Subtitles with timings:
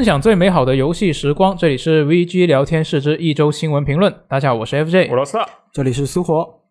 [0.00, 1.54] 分享最美好的游戏时光。
[1.54, 4.10] 这里是 VG 聊天室之一周新闻评论。
[4.26, 5.44] 大家好，我是 FJ，我罗斯特。
[5.72, 6.62] 这里是苏活。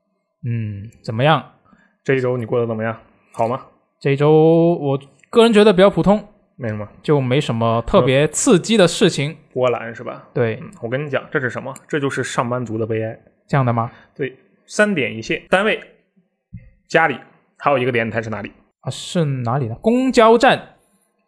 [0.44, 1.52] 嗯，怎么样？
[2.04, 3.00] 这一周你过得怎么样？
[3.32, 3.68] 好吗？
[4.00, 9.38] 这一周我个人觉得比较普通，没什么，就没什么特别刺激的事情。
[9.54, 10.28] 波澜是吧？
[10.34, 11.72] 对，嗯，我跟你讲，这是什么？
[11.88, 13.16] 这就是上班族的悲哀。
[13.48, 13.92] 这样的吗？
[14.16, 15.80] 对，三点一线，单位、
[16.88, 17.16] 家里，
[17.60, 18.52] 还有一个点，你猜是哪里？
[18.80, 19.76] 啊，是哪里呢？
[19.84, 20.78] 公交站。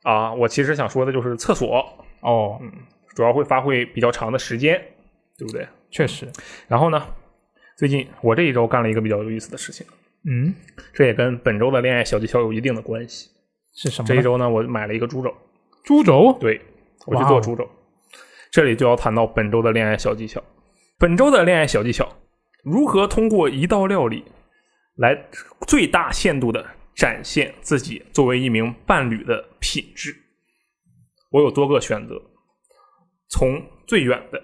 [0.04, 1.86] 啊，我其实想说的就是厕所
[2.22, 2.72] 哦，嗯，
[3.16, 4.82] 主要会发挥比较长的时间，
[5.38, 5.68] 对不对？
[5.90, 6.28] 确实。
[6.68, 7.04] 然后呢，
[7.78, 9.86] 最近我这一周干了一个比较有意思的事情，
[10.26, 10.54] 嗯，
[10.94, 13.30] 这也跟本周的恋爱小技巧有一定的关系。
[13.76, 14.08] 是什么？
[14.08, 15.34] 这一周呢，我买了一个猪肘。
[15.84, 16.36] 猪肘？
[16.40, 16.60] 对，
[17.06, 17.70] 我去做猪肘。
[18.52, 20.42] 这里就要谈到本周的恋爱小技巧。
[20.98, 22.08] 本周的恋爱小技巧，
[22.64, 24.26] 如何通过一道料理
[24.98, 25.26] 来
[25.68, 26.66] 最大限度的。
[26.94, 30.14] 展现自己作为一名伴侣的品质。
[31.30, 32.22] 我有多个选择，
[33.30, 34.44] 从最远的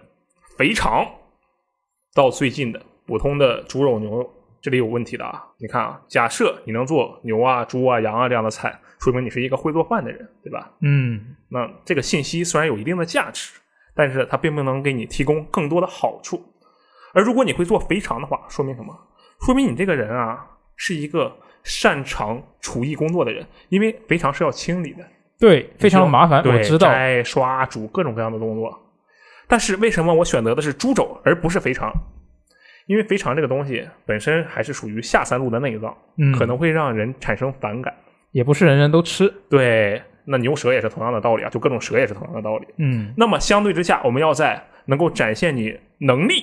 [0.58, 1.06] 肥肠
[2.16, 5.44] 到最近的普通的猪肉、牛肉，这里有问题的啊！
[5.58, 10.72] 你看啊，假设你能做牛啊、猪啊、羊啊这样的菜，说明你是一个会做饭的人，对吧？
[10.80, 13.60] 嗯，那这个信息虽然有一定的价值，
[13.94, 16.42] 但是它并不能给你提供更多的好处。
[17.14, 18.98] 而如果你会做肥肠的话，说明什么？
[19.46, 21.38] 说明你这个人啊，是一个。
[21.64, 25.06] 擅长厨艺工作的人，因为肥肠是要清理的，
[25.40, 26.44] 对，非常麻烦。
[26.44, 28.78] 我知道，摘、刷、煮各种各样的动作。
[29.48, 31.92] 但是为什么我选择的是猪肘而不是肥肠？
[32.88, 37.94] 因为肥肠这个东西本身还是属于下三路的内脏，嗯，可能会让人产生反感，
[38.32, 39.32] 也不是人人都吃。
[39.50, 42.68] 对，那牛舌也是同样的道理啊，就各种舌也是同样的道理。
[42.78, 46.36] 嗯，那么相对之下，我们要在能够展现你能力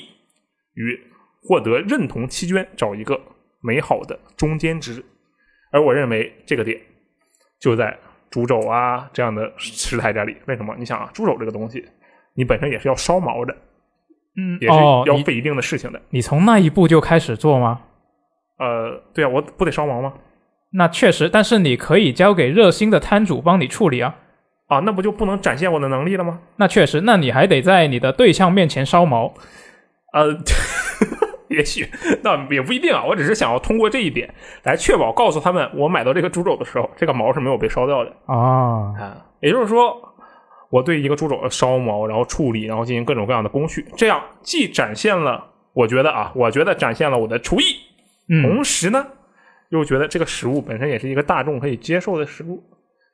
[0.75, 1.01] 与
[1.43, 3.19] 获得认同期间找一个
[3.61, 5.03] 美好的中间值。
[5.73, 6.79] 而我认为这个点
[7.59, 7.99] 就在
[8.35, 10.37] 猪肘啊这样的食材这里。
[10.47, 10.75] 为什么？
[10.77, 11.85] 你想啊，猪肘这个东西，
[12.35, 13.55] 你本身也是要烧毛的，
[14.37, 14.75] 嗯，也是
[15.07, 16.03] 要费一定的事情的。
[16.11, 17.83] 你从那一步就开始做吗？
[18.59, 20.15] 呃，对啊，我不得烧毛吗？
[20.73, 24.17] 那确实，但是你可以交给热心的摊主帮你处理啊。
[24.67, 26.41] 啊，那不就不能展现我的能力了吗？
[26.57, 29.33] 那确实，那你还得在你的对象面前烧毛。
[30.13, 30.37] 呃。
[31.55, 31.89] 也许
[32.23, 34.29] 那也不一定啊，我只是想要通过这一点
[34.65, 38.37] 来确保告诉他们，我买到这个猪肘的时候，这个毛是没有被烧掉的啊。
[38.99, 39.97] 啊，也就是说，
[40.71, 47.65] 我对一个猪肘的烧毛，然后处理，然后进行各种各样的工序，这样既展现了我觉得啊，我觉得展现了我的厨艺，
[48.43, 49.07] 同时呢，
[49.71, 52.63] 又觉得这个食物本身也是一个大众可以接受的食物。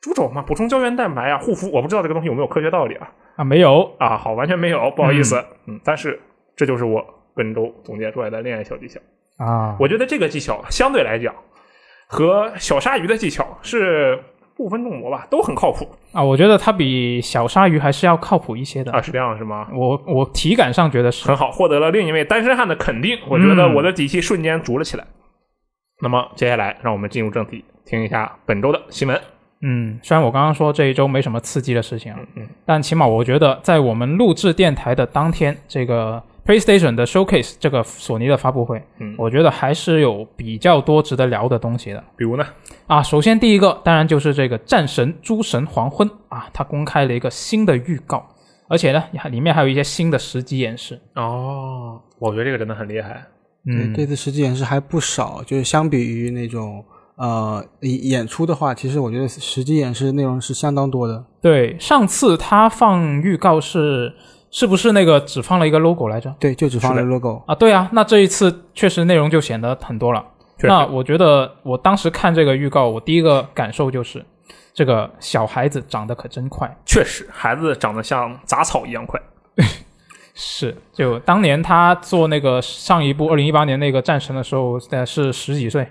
[0.00, 3.12] 猪肘嘛，补充胶原蛋白啊，护肤，我不知道这个东西有没有科学道理啊？
[3.36, 6.18] 啊，没有啊，好，完全没有，不好意思，嗯，但是
[6.56, 7.04] 这就是我。
[7.34, 9.00] 本周总结出来的恋爱小技巧
[9.38, 11.34] 啊，我觉得这个技巧相对来讲
[12.06, 14.18] 和小鲨鱼的技巧是
[14.56, 16.22] 不分众魔吧，都很靠谱啊。
[16.22, 19.68] 我觉得它比小鲨鱼还是要靠谱一些的啊，是这样是吗？
[19.72, 25.04] 我我体感上觉得是很好，获得了另一位单身汉的肯定，我觉得我的底气瞬间足了起来。
[26.02, 29.18] 那么接下来让我们进入正题，听一下本周的新闻。
[29.62, 36.22] 嗯，虽然我刚刚说这一周没什么刺激的事情，嗯嗯，但起码我觉得在我们录制电台的当天，这个。
[36.46, 42.02] PlayStation 的 Showcase 这个索尼的发布会，嗯，我觉得还是有比较多值得聊的东西的。
[42.16, 42.44] 比如呢？
[42.86, 48.26] 啊，首先第一个当然就是这个《战神：诸神黄昏》啊，它公开了一个新的预告，
[48.68, 50.98] 而且呢，里面还有一些新的实际演示。
[51.14, 53.24] 哦，我觉得这个真的很厉害。
[53.66, 56.84] 嗯，这次实际演示还不少，就是相比于那种
[57.16, 61.24] 呃演出的话，其实我觉得实际演示内容是相当多的。
[61.40, 64.14] 对，上次他放预告是。
[64.50, 66.34] 是不是那个只放了一个 logo 来着？
[66.40, 67.54] 对，就只放了 logo 啊。
[67.54, 70.24] 对啊，那这一次确实内容就显得很多了。
[70.62, 74.24] 那我觉得我当时看这个预告，我第一个感受就是，
[74.74, 76.68] 这个小孩子长得可真快。
[76.84, 79.20] 确实，孩子长得像杂草一样快。
[80.34, 85.82] 是，就当年他做那个上一部二零一八年那个战神的时候，呃，是十几岁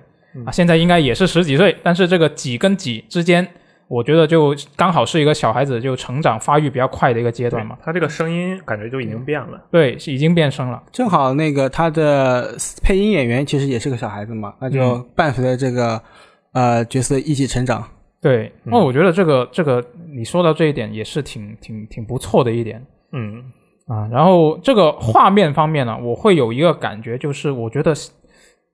[0.46, 3.48] 啊，现在应该也是十几岁，但是这个几跟几之间。
[3.90, 7.76] 我觉得就刚好是一个小孩子就成长发育比较快的一个阶段嘛。
[7.84, 9.60] 他这个声音感觉就已经变了。
[9.72, 10.82] 对，已经变声了。
[10.92, 16.00] 正好那个他的配音演员其实也是个小孩子嘛，那就伴随着这个
[16.54, 17.84] 呃角色一起成长。
[18.22, 19.84] 对，那我觉得这个这个
[20.14, 22.86] 你说到这一点也是挺挺挺不错的一点。
[23.12, 23.44] 嗯
[23.88, 27.94] 啊，然后这个画面方面呢，我会有一个感觉，就是我觉得。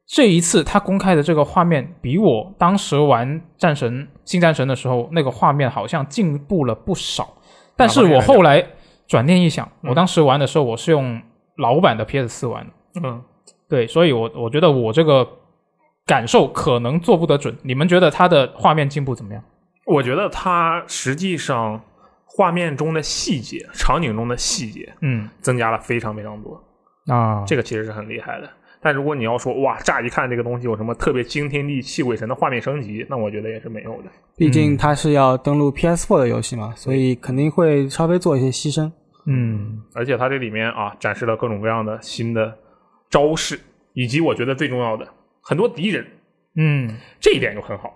[0.07, 7.33] 这一次他公开的这个画面，比我当时玩战神新战神的时候那个画面好像进步了不少。
[7.75, 8.65] 但是我后来
[9.07, 11.21] 转念一想，我当时玩的时候我是用
[11.57, 12.71] 老版的 PS 四玩的，
[13.03, 13.21] 嗯，
[13.67, 15.27] 对，所以我我觉得我这个
[16.05, 17.57] 感受可能做不得准。
[17.63, 19.43] 你们觉得它的画面进步怎么样？
[19.85, 21.81] 我觉得它实际上
[22.25, 26.63] 画面中的细节、场景中的细节嗯增加了非常非常多，
[27.07, 28.49] 啊，这个其实是很厉害的。
[28.85, 34.11] 但如果你要说哇，乍一看这个东西有什么特别惊天地泣鬼神的画面升级，那我觉得也是没有的。
[34.37, 38.91] 毕竟它是要登录 PS4 的游戏嘛，所以肯定会稍微做一些牺牲。
[39.25, 42.55] 嗯而且它这里面啊，展示了各种各样的新的
[43.09, 43.59] 招式，
[43.93, 45.07] 以及我觉得最重要的
[45.41, 46.05] 很多敌人，
[46.55, 46.87] 嗯
[47.19, 47.91] 这一点就很好。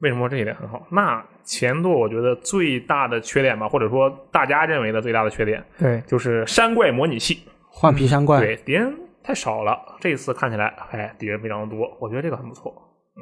[0.00, 0.84] 为什么说这一点很好？
[0.90, 7.38] 那前作我觉得最大的缺点吧，或者说大家认为的最大的缺点，对，就是山怪模拟器，
[7.70, 8.92] 换皮山怪，对敌人
[9.22, 9.78] 太少了。
[10.00, 12.74] 这一次看起来，哎，敌人非常的多，我觉得这个很不错。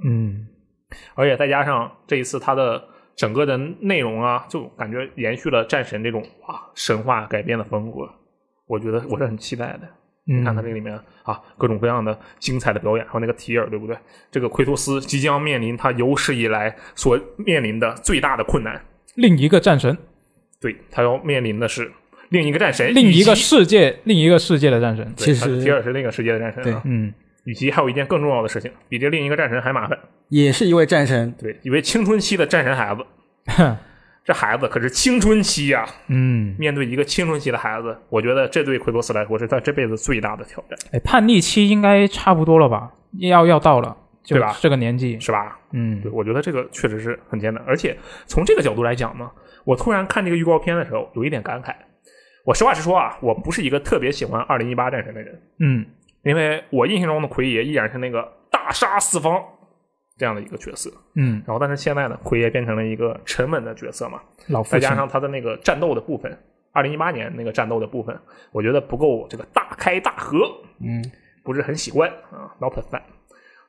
[0.05, 0.47] 嗯
[1.14, 2.82] 而且再加上这一次它的
[3.14, 8.08] 整个的内容啊，就感觉延续了战神这种哇神话改编的风格，
[8.67, 9.81] 我觉得我是很期待的。
[10.25, 10.94] 你看它嗯这里面
[11.25, 13.96] 啊，各种各样的精彩的表演，还有那个提尔，对不对？
[14.31, 18.81] 这个奎托斯即将面临他有史以来所面临的最大的困难，
[19.17, 19.96] 另一个战神，
[20.61, 21.91] 对他要面临的是
[22.31, 25.12] 另一个战神，另一个世界，另一个世界的战神。
[25.17, 27.12] 其实他提尔是另一个世界的战神、啊，嗯
[27.44, 29.99] 与其还有一件更重要的事情，比这另一个战神还麻烦，
[30.29, 31.32] 也是一位战神。
[31.38, 33.05] 对，一位青春期的战神孩子，
[34.25, 42.93] 这孩子可是青春期呀、嗯，面对一个青春期的孩子，我觉得这对奎托斯来说是他这辈子最大的挑战，哎，叛逆期应该差不多了吧？
[43.19, 44.56] 要要到了，对吧？
[44.61, 45.59] 这个年纪，是吧？
[45.73, 46.00] 嗯。
[46.03, 47.97] 对，我觉得这个确实是很艰难，而且
[48.27, 49.29] 从这个角度来讲呢，
[49.65, 51.75] 我突然看这个预告片的时候有一点感慨。
[52.50, 55.87] 我实话实说啊，我不是一个特别喜欢二零一八战神的人，嗯
[56.25, 59.41] 因为我印象中的奎爷依然是那个大杀四方
[60.19, 66.37] 这样的一个角色，嗯，然后但是现在呢，奎爷变成了一个沉稳的角色嘛，老再加上他的那个战斗的部分，
[66.73, 68.19] 二零一八年那个战斗的部分，
[68.50, 70.41] 我觉得不够这个大开大合，
[70.81, 71.00] 嗯，
[71.44, 73.00] 不是很喜欢啊，not fan。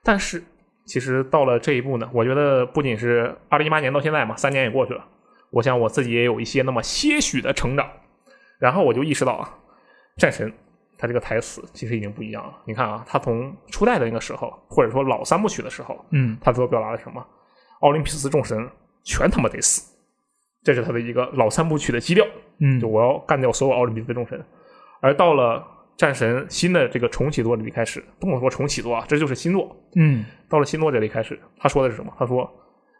[0.04, 0.44] 但是
[0.86, 5.06] 其实到了这一步呢，我觉得不仅是二零一八年到现在嘛，三年也过去了，
[5.51, 7.88] 我想我自己也有一些那么些许的成长。
[8.62, 9.58] 然后我就意识到啊，
[10.18, 10.54] 战神
[11.00, 12.54] 他这个台词其实已经不一样了。
[12.66, 17.25] 你看啊，他从初代的那个时候，或者说老三部曲的时候，嗯他所表达的什么？
[17.80, 18.69] 奥林匹斯众神
[19.04, 19.92] 全他妈得死，
[20.63, 22.24] 这是他的一个老三部曲的基调。
[22.60, 24.40] 嗯就我要干掉所有奥林匹斯众神。
[25.02, 25.66] 而到了
[25.98, 29.75] 战神新的这个重启作这里开始，不能说重启作啊，这就是新作。
[29.96, 32.13] 嗯到了新作这里开始，他说的是什么？
[32.19, 32.48] 他说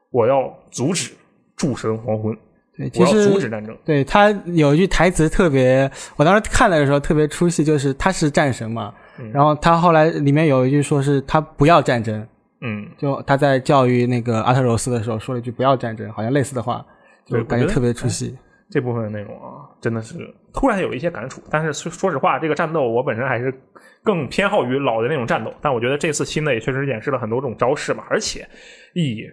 [0.10, 1.14] 我要阻止
[1.56, 2.36] 诸神黄昏，
[2.78, 3.78] 对，其实阻止实战争。
[3.84, 12.26] 对他有一句台词特别，我当时看的时候特别出戏，就是他是战神嘛，嗯然后他后来里面有一句说是他不要战争，
[12.62, 16.86] 嗯，就他在教育那个阿特柔斯的时候说了一句不要战争，好像类似的话，
[17.28, 18.38] 对就感觉特别出戏。
[18.70, 20.16] 这部分的内容啊，真的是
[20.54, 21.42] 突然有了一些感触。
[21.50, 23.54] 但是说说实话，这个战斗我本身还是
[24.02, 25.54] 更偏好于老的那种战斗。
[25.60, 28.48] 但我觉得这次新的也确实演示了很多种招式嘛，而且
[28.94, 29.26] 以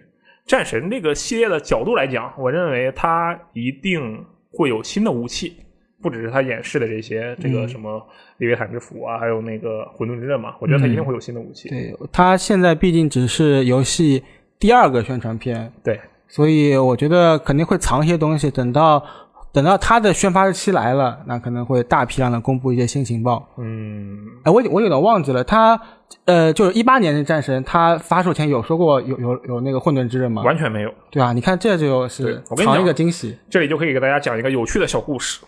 [0.49, 5.53] 战神这个系列的角度来讲，我认为它一定会有新的武器，
[6.01, 7.69] 不只是它演示的这些这个嗯。
[7.69, 8.03] 什么
[8.39, 11.69] 利维坦之斧啊，还有那个混沌之刃嘛，我觉得它一定会有新的武器。
[11.69, 14.23] 对它现在毕竟只是游戏
[14.57, 19.05] 第二个宣传片，对，所以我觉得肯定会藏一些东西，等到
[19.51, 23.47] 等到它的宣发日期来了，那可能会大批量的公布一些新情报。
[23.57, 25.79] 嗯，哎，我我有点忘记了，他
[26.25, 30.43] 呃，就是一八年的战神，他发售前有说过有有有那个混沌之刃吗？
[30.43, 30.93] 完全没有。
[31.09, 33.37] 对啊，你看这就是我跟你一个惊喜。
[33.49, 35.43] 这里就可以给大家讲一个有趣的小故事。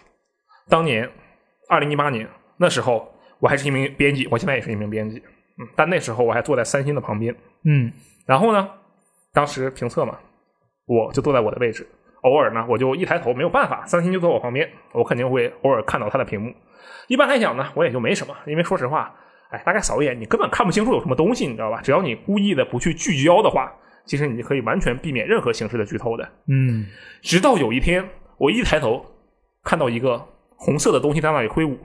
[0.68, 1.08] 当年，
[1.70, 2.28] 二零一八年
[2.58, 3.08] 那时候，
[3.40, 5.18] 我还是一名编辑，我现在也是一名编辑，
[5.60, 7.36] 嗯，但那时候我还坐在三星的旁边。
[7.66, 7.92] 嗯
[8.26, 8.68] 然后呢，
[9.34, 10.18] 当时评测嘛，
[10.86, 11.88] 我就坐在我的位置，
[12.22, 16.54] 偶尔呢，我就一抬头，没有办法，三星就坐我旁边，我肯定会偶尔看到它的屏幕。
[17.08, 19.14] 一般来讲呢，我也就没什么，因为说实话，
[19.50, 21.82] 哎，大概扫一眼，你根本看不清楚有什么东西，你知道吧？
[21.82, 23.72] 只要你故意的不去聚焦的话，
[24.06, 26.28] 其实你可以完全避免任何形式的剧透的。
[26.48, 26.86] 嗯
[27.22, 29.06] 直到有一天，我一抬头
[29.64, 30.24] 看到一个
[30.56, 31.78] 红色的东西在那里挥舞，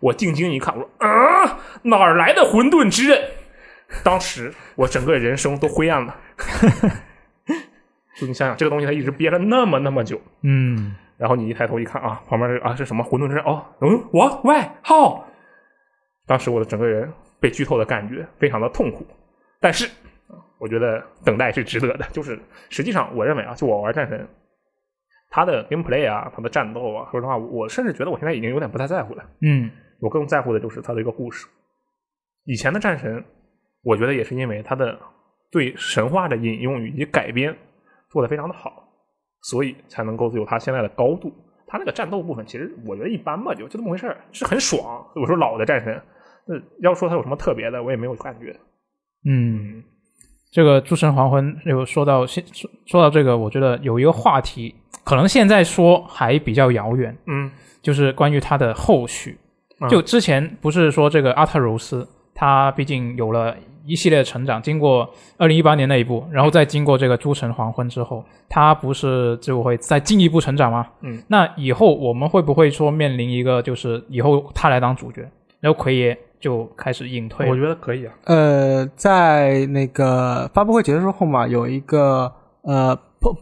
[0.00, 3.18] 我定睛一看，我说啊，哪儿来的混沌之刃？
[4.04, 6.14] 当时我整个人生都灰暗了。
[8.18, 13.44] 就你想想，这个东西它一直憋了那么那么久，嗯然后你一抬头一看啊，旁边这啊是什么混沌之刃？
[13.44, 15.28] 哦，嗯，我喂好。
[16.26, 17.10] 当时我的整个人
[17.40, 19.06] 被剧透的感觉非常的痛苦，
[19.60, 19.88] 但是
[20.58, 22.06] 我觉得等待是值得的。
[22.12, 24.28] 就是实际上，我认为啊，就我玩战神，
[25.30, 29.24] 他的 gameplay 啊，他的战斗啊，说实话，我甚至觉得我现在已经有点不太在乎了。
[29.40, 29.70] 嗯
[30.00, 31.48] 我更在乎的就是他的一个故事。
[32.44, 33.24] 以前的战神，
[33.82, 34.96] 我觉得也是因为他的
[35.50, 37.56] 对神话的引用以及改编
[38.10, 38.84] 做得非常的好，
[39.42, 41.32] 所以才能够有它现在的高度。
[41.66, 45.06] 它那个战斗部分其实我觉得一般吧，就就这么回事儿，是很爽。
[45.14, 46.00] 我说老的战神，
[46.46, 48.58] 那要说它有什么特别的，我也没有感觉。
[49.28, 49.82] 嗯，
[50.50, 54.74] 这个《诸神黄昏》又说到现说说到这个，我觉得有一个话题，
[55.04, 57.50] 可能现在说还比较遥远，嗯
[57.82, 59.38] 就是关于它的后续。
[59.80, 63.56] 嗯就之前不是说这个阿特柔斯，他毕竟有了
[63.88, 70.86] 一系列成长，经过二零一八年那一步，然后再经过这个《诸神黄昏》之后，他不是就会再进一步成长吗？
[71.00, 75.22] 嗯，那以后我们会不会说面临一个就是以后他来当主角，
[75.60, 77.48] 然后奎爷就开始隐退？
[77.48, 78.12] 我觉得可以啊。
[78.24, 82.30] 呃，在那个发布会结束后嘛，有一个
[82.62, 82.96] 呃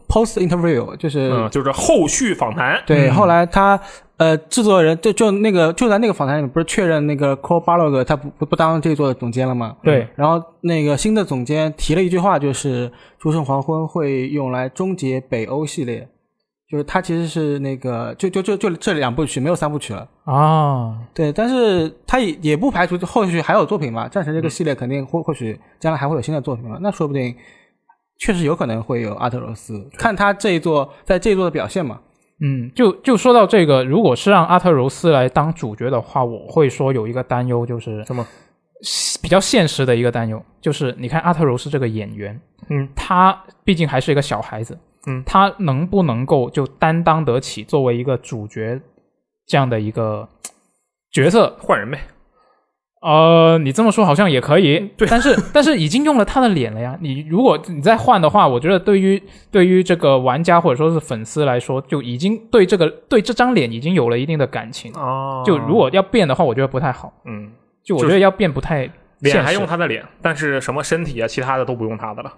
[0.07, 2.81] post interview，就是、嗯，就是后续访谈。
[2.85, 3.79] 对，嗯后来他
[4.17, 9.77] 呃制作人就就那个就在那个访谈里面不是确认那个 Cole Barlog 他不不不当这一座的总监了吗？
[9.83, 16.07] 对，然后那个新的总监提了一句话，就是《诸神黄昏》会用来终结北欧系列，
[16.69, 20.07] 就是他其实是那个就就就就这两部曲没有三部曲了。
[20.25, 27.33] 啊，对，但是他也也不排除后续还有作品嘛，战神这个系列肯定或或许将来还会有新的作品了，那说不定
[28.19, 31.99] 确实有可能会有阿特柔斯，看他这一座在这一座的表现嘛。
[32.39, 38.25] 嗯，就就说到这个，如果是让阿特柔斯来当主角的话，我会说有一个担忧，就是什么？
[39.23, 48.79] 比较现实的一个担忧，就是你看阿特柔斯这个演员，嗯，他毕竟还是一个小孩子，嗯他能不能够就担当得起作为一个主角
[49.47, 50.29] 这样的一个
[51.11, 51.57] 角色？
[51.59, 51.99] 换人呗。
[52.99, 56.97] 呃，你这么说好像也可以，对但是但是已经用了他的脸了呀。
[56.99, 64.91] 你如果你再换的话，我觉得对于对于这个玩家或者说是粉丝来说，就已经对这个对这张脸已经有了一定的感情。
[64.95, 67.13] 哦就如果要变的话，我觉得不太好。
[67.25, 67.51] 嗯，
[67.83, 68.89] 就我觉得要变不太
[69.19, 72.33] 脸还用他的脸，但是什么身体啊，其他的都不用他的了。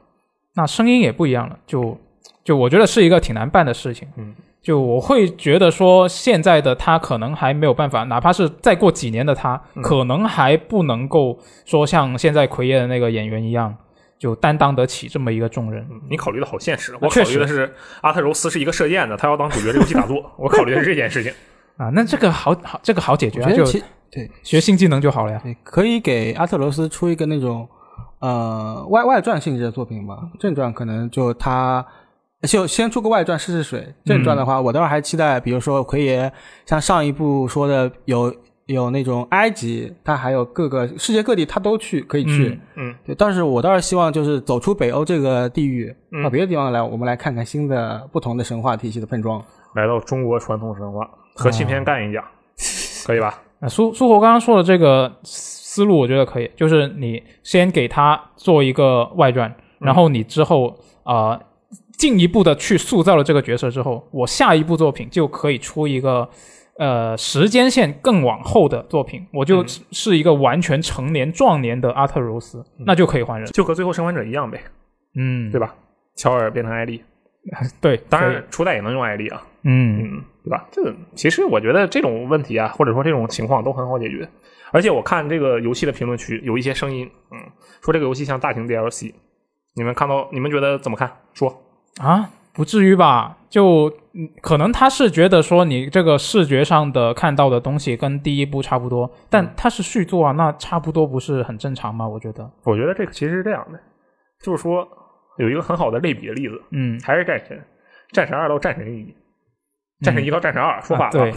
[0.55, 1.97] 那声音也不一样了，就
[2.43, 4.07] 就我觉得是一个挺难办的事情。
[4.17, 13.73] 嗯，就我会觉得说，现在的他可能还没有办法，哪怕是再过几年的他，嗯可能还不能够说像现在奎爷的那个演员一样，
[14.19, 15.81] 就担当得起这么一个重任。
[15.89, 21.31] 嗯你考虑的好现实，我考虑的是阿特柔斯是一个射箭的，他要当主角这游戏打坐，我考虑的是这件事情。
[21.77, 23.63] 啊，那这个好好，这个好解决啊，就
[24.11, 25.41] 对学新技能就好了呀。
[25.63, 27.65] 可以给阿特柔斯出一个那种
[28.19, 31.85] 呃外外传性质的作品吧，正传可能就他。
[32.47, 36.31] 就先出个外传试试水，正传的话，我倒是还期待，比如说奎爷
[36.65, 38.33] 像上一部说的有
[38.67, 49.43] 有那种埃及，他还有各个世界各地他都去可以去，嗯对，但是我倒是希望就是走出北欧这个地域，嗯到别的地方来，我们来看看新的不同的神话体系的碰撞。
[49.75, 52.23] 来到中国传统神话，和新片干一架，
[53.05, 53.41] 可以吧？
[53.59, 61.41] 啊， 苏苏活刚刚说的这个思路，我觉得可以，就是你先给他做一个外传，然后你之后啊、呃
[61.99, 66.27] 进一步的去塑造了这个角色之后，我下一部作品就可以出一个
[66.77, 69.67] 呃时间线更往后的作品，我就嗯。
[69.91, 73.51] 是一个完全成年壮年的阿特柔斯，那就可以换人。
[73.51, 74.61] 就和最后生还者一样呗，
[75.15, 75.75] 嗯，对吧？
[76.15, 77.03] 乔尔变成艾丽，
[77.81, 79.99] 对，当然初代也能用艾丽啊，嗯。
[80.01, 80.65] 嗯，对吧？
[80.71, 84.27] 这个其实我觉得这种问题啊，或者说这种情况都很好解决。
[84.71, 87.39] 而且我看这个游戏的评论区有一些声音，嗯，
[87.83, 89.11] 说这个游戏像大型 DLC，
[89.75, 91.11] 你们看到你们觉得怎么看？
[91.33, 91.61] 说，
[91.99, 93.35] 啊，不至于吧？
[93.49, 102.07] 就嗯可能他是觉得说你这个视觉上的看到的东西跟第一部差不多，但它是续作啊，那差不多不是很正常吗？
[102.07, 103.79] 我觉得，我觉得这个其实是这样的，
[104.43, 104.87] 就是说
[105.37, 107.59] 有一个很好的类比的例子，嗯，还是战神，
[108.11, 109.13] 战神二到战神一，
[110.01, 111.33] 战神一到战神二，说反了，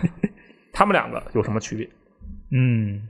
[0.74, 1.88] 他们两个有什么区别？
[2.50, 3.06] 嗯，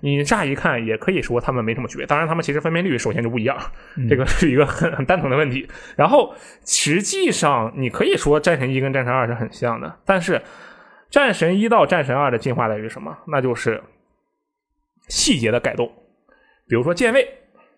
[0.00, 3.56] 你乍一看也可以说他们没什么区别，当然他们其实分辨率首先就不一样，
[3.96, 5.66] 嗯 这个是一个很很单纯的问题。
[5.96, 6.34] 然后
[6.66, 10.42] 实际上你可以说战神一跟战神二是很像的，但是
[11.10, 13.16] 战神一到战神二的进化在于什么？
[13.28, 13.82] 那就是
[15.08, 15.90] 细节的改动，
[16.68, 17.26] 比如说键位，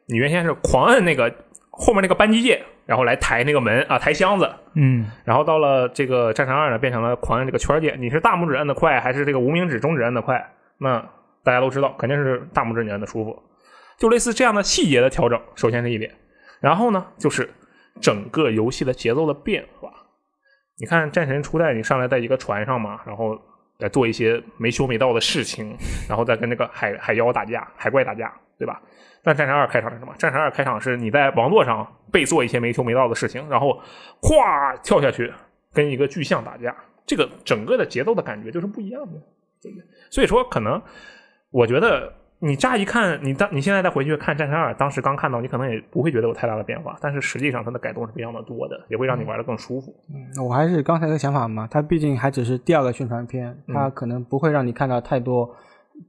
[0.06, 1.32] 你原先是狂摁那个
[1.70, 7.96] 后面那个扳机键，然后来抬那个门啊，抬箱子，嗯，然后到了这个战神二呢，变成了狂摁这个圈键。
[8.00, 10.44] 你是大拇指摁的快，还是这个无名指、中指摁的快？
[10.84, 11.00] 那
[11.42, 13.42] 大家都知道，肯定是大拇指你摁的舒服。
[13.98, 16.14] 就类似这样的细节的调整，首先是一点。
[16.60, 17.48] 然后呢，就是
[18.00, 19.90] 整个游戏的节奏的变化。
[20.78, 23.40] 你看战神初代，你上来在一个船上嘛，然后
[23.78, 25.76] 来做一些没羞没臊的事情，
[26.08, 28.82] 然后再跟那个海海妖打架、海怪打架，对吧？
[29.22, 30.12] 但战神二开场是什么？
[30.18, 33.80] 战神二开场是你在网络上被做一些没羞没臊的事情，然后
[34.20, 35.32] 咵跳下去
[35.72, 36.74] 跟一个巨象打架，
[37.06, 39.12] 这个整个的节奏的感觉就是不一样的，
[40.10, 40.80] 所以说，可能
[41.50, 49.94] 我觉得你乍一看，你当你现在再回去看战神二，当时刚看到，你可能也不会觉得有太大的变化，但是实际上它的改动是非常的多的，也会让你玩的更舒服。
[50.10, 55.48] 嗯我还是刚才的想法嘛，它毕竟还只是第二个宣传片，嗯它可能不会让你看到太多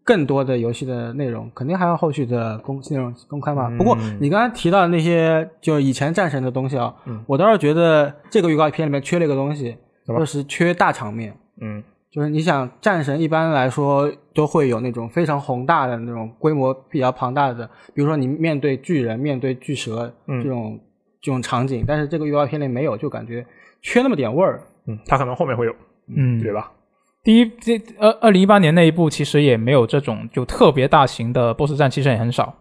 [0.04, 3.68] 更多的游戏的内容，肯定还要后续的公内容公开嘛。
[3.70, 11.34] 嗯不过你刚才提到的那些就以前战神的东西啊，嗯我倒是觉得这个预告片里面缺了一个东西，就是缺大场面。
[11.62, 11.82] 嗯
[12.16, 20.80] 就是你想战神一般来说都会有那种非常宏大的那种规模比较庞大的，比如说你面对巨人、面对巨蛇嗯这种、
[21.22, 23.46] 这种场景，但是这个预告片里没有，就感觉
[23.82, 24.64] 缺那么点味儿。
[24.88, 25.76] 嗯，他可能后面会有，
[26.16, 26.72] 嗯，对吧？
[27.22, 32.56] 第一，这二二零一八年那一部其实也没有这种就特别大型的 BOSS 战，其实也很少，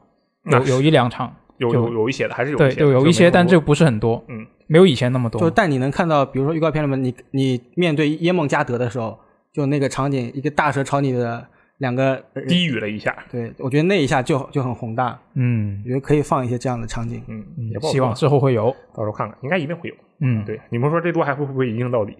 [0.50, 5.40] 有有一两场，有有有一些的，还是有对，一些的，就有一些，但就就不是很多，嗯，没有以前那么多。
[5.40, 9.16] 就但你能看到，比如说预告片里面，你你面对耶梦加德的时候，
[9.54, 11.46] 就那个场景，一个大蛇朝你的
[11.78, 17.23] 两个人，低语了一下，对我觉得那一下就就很宏大，嗯我，觉得可以放一些这样的场景。
[17.28, 18.75] 嗯，嗯也不希望之后会有。
[18.92, 19.94] 到时候看看，应该一定会有。
[20.20, 22.16] 嗯，对，你们说这多还会不会一镜到底？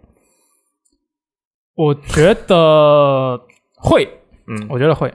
[1.75, 3.41] 我觉得
[3.77, 4.09] 会，
[4.47, 5.13] 嗯，我觉得会。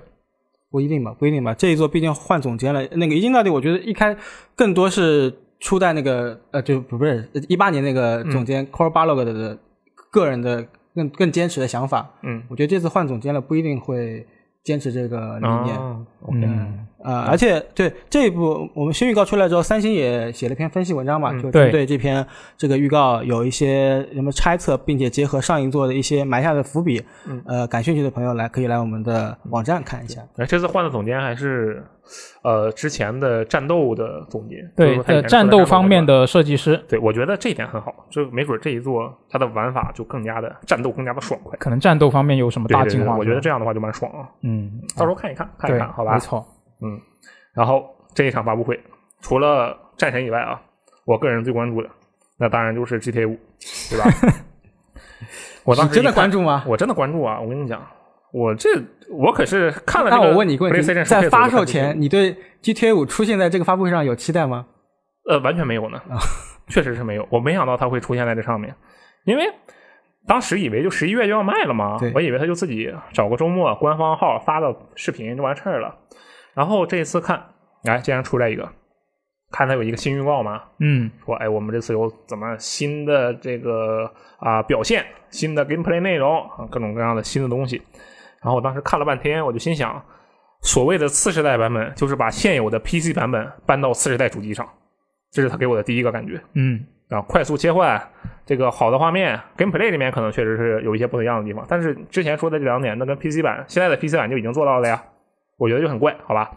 [0.72, 1.52] 不一定吧，不一定吧。
[1.56, 4.16] 这一座毕竟换总监了，那个一镜到底，我觉得一开
[4.56, 9.58] 更多是初代那个呃，就不不是一八年那个总监 Core Balog 的的
[10.12, 12.10] 个人的更更坚持的想法。
[12.24, 14.26] 嗯，我觉得这次换总监了，不一定会
[14.64, 15.78] 坚持这个理念。
[16.32, 22.26] 嗯，呃，而且对这一部我们新预告出来之后，三星也写了一篇分析文章嘛，嗯就对针对这篇
[22.58, 27.04] 这个预告有一些什么猜测，并且结合上一座的一些埋下的伏笔。
[27.28, 30.22] 嗯呃，感兴趣的朋友来可以来我们的网站看一下。
[30.38, 31.84] 哎，这次换的总监还是
[32.44, 36.26] 呃之前的战斗的总监，就是对战斗方面的。
[36.30, 41.58] 设计师，对，我觉得这一点很好，就没准这一座它的玩法就更加的战斗更加的爽快。
[41.58, 43.18] 可能战斗方面有什么对对对大进化？
[43.18, 44.30] 我觉得这样的话就蛮爽啊。
[44.44, 46.20] 嗯，到时候看一看，看一看，好吧没？
[46.20, 46.46] 错。
[47.54, 48.80] 然后这一场发布会，
[49.22, 50.62] 除了战神以外啊，
[51.06, 51.90] 我个人最关注的，
[52.38, 53.38] 那当然就是 GTA 五，
[53.90, 54.06] 对吧？
[55.66, 56.64] 我当时你真的关注吗？
[56.66, 57.40] 我真的关注啊！
[57.40, 57.86] 我跟你讲，
[58.32, 58.70] 我这
[59.12, 60.22] 我可是看了、这那。
[60.22, 64.66] 我问你一个问题在发售前，你对 GTA 五出现在这个发布会上有期待吗？
[65.30, 66.02] 呃，完全没有呢，
[66.70, 67.28] 确实是没有。
[67.30, 68.74] 我没想到它会出现在这上面，
[69.26, 69.44] 因为
[70.26, 75.96] 当时以为就十一月就要卖了嘛，我以为他就自己找个周末官方号发个视频就完事儿了。
[76.54, 77.44] 然后这一次看，
[77.84, 78.68] 哎，竟然出来一个，
[79.52, 87.82] 看它有一个新预告嘛，嗯说哎，我们这次有怎么新的这个啊、表现，新的 gameplay 内容，啊各种各样的新的东西。
[88.42, 90.02] 然后我当时看了半天，我就心想，
[90.62, 94.68] 所谓的次世代版本，就是把现有的 PC 版本搬到次世代主机上，
[95.32, 96.42] 这是他给我的第一个感觉。
[96.54, 98.00] 嗯啊，快速切换，
[98.46, 105.04] 这个好的画面，gameplay 里面可能确实是有一些不一样的地方，但是之前说的这两点，那跟 PC 版现在的 PC 版就已经做到了呀，
[105.60, 106.50] 我觉得就很怪，好吧，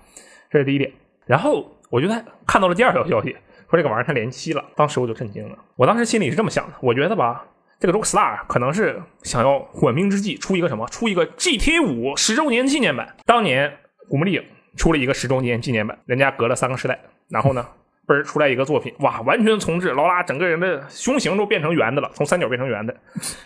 [0.50, 0.90] 这是第一点。
[1.26, 3.36] 然后我就在看到了第二条消息，
[3.68, 5.58] 说这个玩意儿它连期了，当时我就震惊了。
[5.76, 7.44] 我当时心里是这么想的，我觉得吧，
[7.78, 13.14] 这个 Rockstar 可能是想要缓兵之计，出一个什么，出一个 GT 五十周年纪念版。
[13.26, 13.70] 当年
[14.08, 14.44] 古墓丽影
[14.76, 17.66] 出了一个十周年纪念版，人家隔了三个时代，然后呢？
[18.04, 22.92] 嘣儿出来一个作品，哇，完全重置，劳拉整个人的胸型都变成圆的了，从三角变成圆的。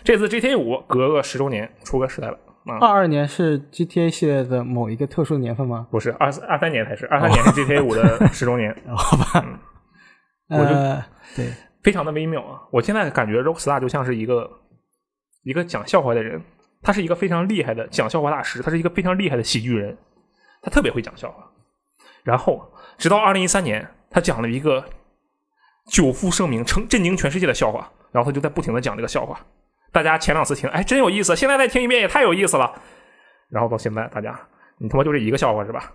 [0.03, 5.87] 这次 GT 五隔个十周年出个时代了啊，二二年是 GTA 系列的某一个特殊的年份吗？
[5.89, 9.45] 不是二二三年才是，二三年是 GTA 五的十周年， 好吧，
[10.49, 11.03] 我就呃，
[11.35, 11.51] 对，
[11.83, 12.61] 非常的微妙啊！
[12.71, 14.49] 我现在感觉 Rockstar 就像是一个
[15.43, 16.41] 一个讲笑话的人，
[16.81, 19.97] 他是一个非常厉害的讲笑话大师，他是一个非常厉害的喜剧人，
[20.61, 21.43] 他特别会讲笑话。
[22.23, 24.83] 然后直到二零一三年，他讲了一个
[25.89, 29.39] 久负盛名、成震惊全世界的笑话，然后他就在不停的讲这个笑话。
[29.91, 32.71] 大家前两次听，哎，真有意思，现在再听一遍也太有意思了。
[33.49, 34.37] 然后到现在，大家
[34.79, 35.91] 你他妈就这一个笑话是吧？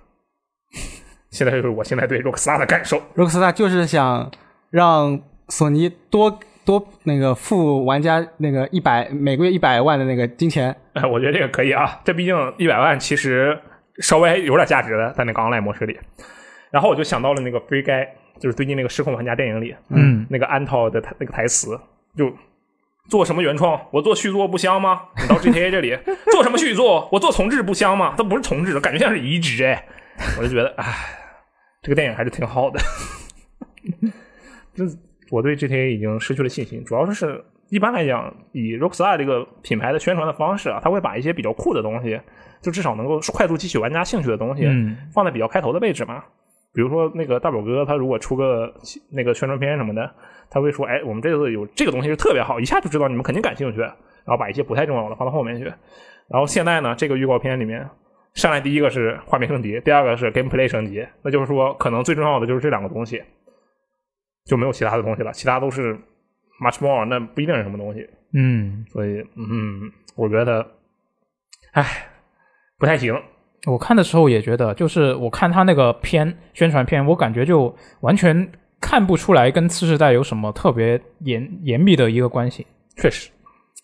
[1.30, 3.00] 现在就是我现在对 Rockstar 的感受。
[3.16, 4.30] Rockstar 就是想
[4.70, 13.58] 让索尼多多那个付玩家那个一百每个月一百万的那个金钱，哎，我觉得这个可以啊，这毕竟一百万其实
[13.98, 15.98] 稍微有点价值的，在那个 online 模式里。
[16.70, 18.04] 然后我就想到了那个《Free Guy》，
[18.40, 21.78] 就是最近那个《失控玩家》电影里，嗯那个安涛的那个台词，
[22.16, 22.32] 就
[23.12, 25.02] 做什么原创，我做续作不香吗？
[25.20, 25.94] 你到 GTA 这里
[26.32, 28.14] 做什么续作，我做重置不香吗？
[28.16, 29.84] 它不是重置，感觉像是移植哎，
[30.38, 30.86] 我就觉得，哎，
[31.82, 32.80] 这个电影还是挺好的。
[34.74, 34.84] 这
[35.30, 42.18] 我对 GTA 已经失去了信心，主要是一般来讲，以 Rockstar 这个品牌的宣传的方式啊，他会把一些比较酷的东西，
[42.62, 46.24] 就至少能够快速激起玩家兴趣的东西，嗯放在比较开头的位置嘛。
[46.72, 48.72] 比如说那个大表哥，他如果出个
[49.10, 50.10] 那个宣传片什么的，
[50.52, 53.80] 他会说：“哎，我们这次有这个东西是特别好，一下就知道你们肯定感兴趣。”
[54.24, 55.64] 然后把一些不太重要的放到后面去。
[55.64, 57.88] 然后现在呢，这个预告片里面
[58.34, 63.20] 上来第一个是画面升级，第二个是 gameplay 升级，那就是说可能最重要的就是这两个东西，
[64.44, 65.98] 就没有其他的东西了，其他都是
[66.62, 68.08] much more，那不一定是什么东西。
[68.34, 70.64] 嗯所以，嗯，我觉得，
[71.72, 71.84] 唉，
[72.78, 73.20] 不太行。
[73.66, 78.50] 我看的时候也觉得，就是我看他那个片宣传片，我感觉就完全
[78.82, 82.66] 看不出来跟次世代有什么特别严严密的一个关系。
[82.96, 83.30] 确实，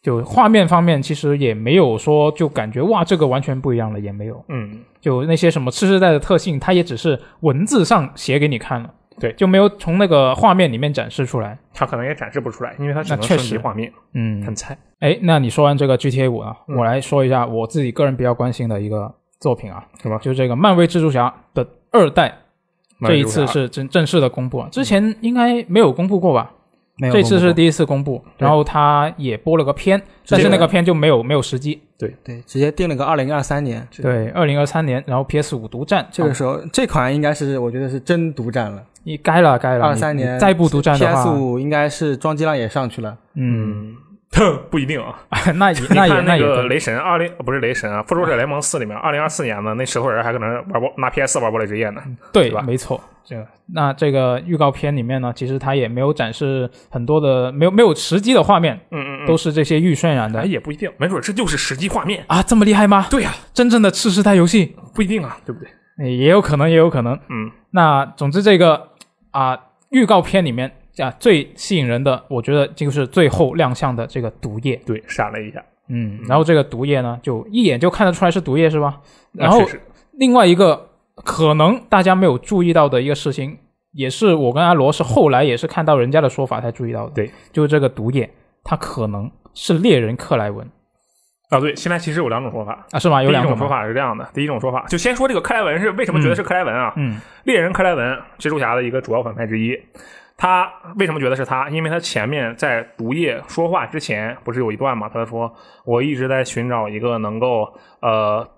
[0.03, 4.45] 就画面方面，其实也没有说就感觉哇，这个完全不一样了，也没有。
[4.49, 9.33] 嗯，就那些什么次世代的特性，它也只是文字上写给你看了，对。
[9.33, 11.59] 就没有从那个画面里面展示出来。
[11.73, 13.45] 它可能也展示不出来，因为它只能那确实。
[13.45, 14.77] 升级画面，嗯，很菜。
[15.01, 16.77] 哎，那你说完这个 GTA 五啊，嗯。
[16.77, 20.19] 我来说一下我自己个人比较关心的一个作品啊，什么？
[20.19, 22.37] 就是这个漫威蜘蛛侠的二代，
[23.01, 26.53] 这一次是正正式的公布啊，之前应该没有公布过吧？
[27.01, 31.81] 没有这次是第一次公布，然后他也播了个片，但是那个片就没有没有时机。
[31.97, 33.87] 对对，直接定了个二零二三年。
[34.03, 38.83] 对，二零二三年，然后 PS 五独占，这个时候，这款应该是我觉得是真独占了。
[39.05, 43.17] 你该了该了，你二三年再不独占的话 PS 话，五应该是装机量也上去了。
[43.35, 43.97] 嗯，嗯，
[44.71, 45.19] 不一定啊。
[45.57, 52.03] 那也你那也那也雷神二零不是雷神啊，复仇者联盟四里面，二零二四年呢，那石头人还可能玩过拿 PS 玩堡垒之夜呢。
[52.33, 53.01] 对吧没错。
[53.25, 62.25] 这个那这个预告片里面呢，其实它也没有展示很多的，没有没有实际的画面，嗯嗯嗯，都是这些预渲染的哎也不一定，没准这就是实际画面。
[62.29, 63.07] 啊，这么厉害吗？
[63.11, 65.71] 对呀、真正的次世代游戏不一定啊，对不对？
[66.17, 67.13] 也有可能，也有可能。
[67.29, 68.89] 嗯，那总之这个
[69.33, 69.59] 啊，
[69.91, 74.77] 预告片里面啊最吸引人的，我觉得就是最后亮相的这个毒液。
[74.87, 75.63] 对，闪了一下。
[75.89, 79.01] 嗯，然后这个毒液呢，就一眼就看得出来是毒液，是吧？
[79.33, 79.63] 然后
[80.13, 80.91] 另外一个
[81.25, 83.57] 可能大家没有注意到的一个事情，
[83.93, 87.13] 也是我跟阿罗是后来也是看到人家的说法才注意到的。
[87.15, 88.29] 对，就是这个毒液，
[88.63, 90.69] 它可能是猎人克莱文
[91.49, 92.87] 啊，对，现在其实有两种说法。
[92.91, 93.23] 啊，是吗？
[93.23, 96.93] 有两种说法是这样的，第一种说法就先说这个克莱文是为什么觉得是克莱文啊？
[96.97, 99.75] 嗯猎人克莱文，蜘蛛侠的一个主要反派之一。
[100.41, 101.69] 他为什么觉得是他？
[101.69, 105.09] 因为他前面在毒液说话之前，不是有一段嘛？
[105.09, 105.53] 他说
[105.85, 107.69] ：“我一直在寻找一个能够
[108.01, 108.49] 呃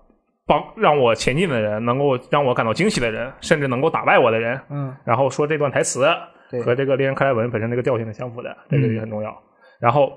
[0.45, 4.61] 帮让我前进的人，能够让我感到惊喜的人，甚至能够打败我的人。
[4.69, 6.07] 嗯，”然后说这段台词
[6.51, 9.35] 对和这个猎人克莱文本身这个调性是相符的，这个也很重要。
[9.79, 10.13] 然后，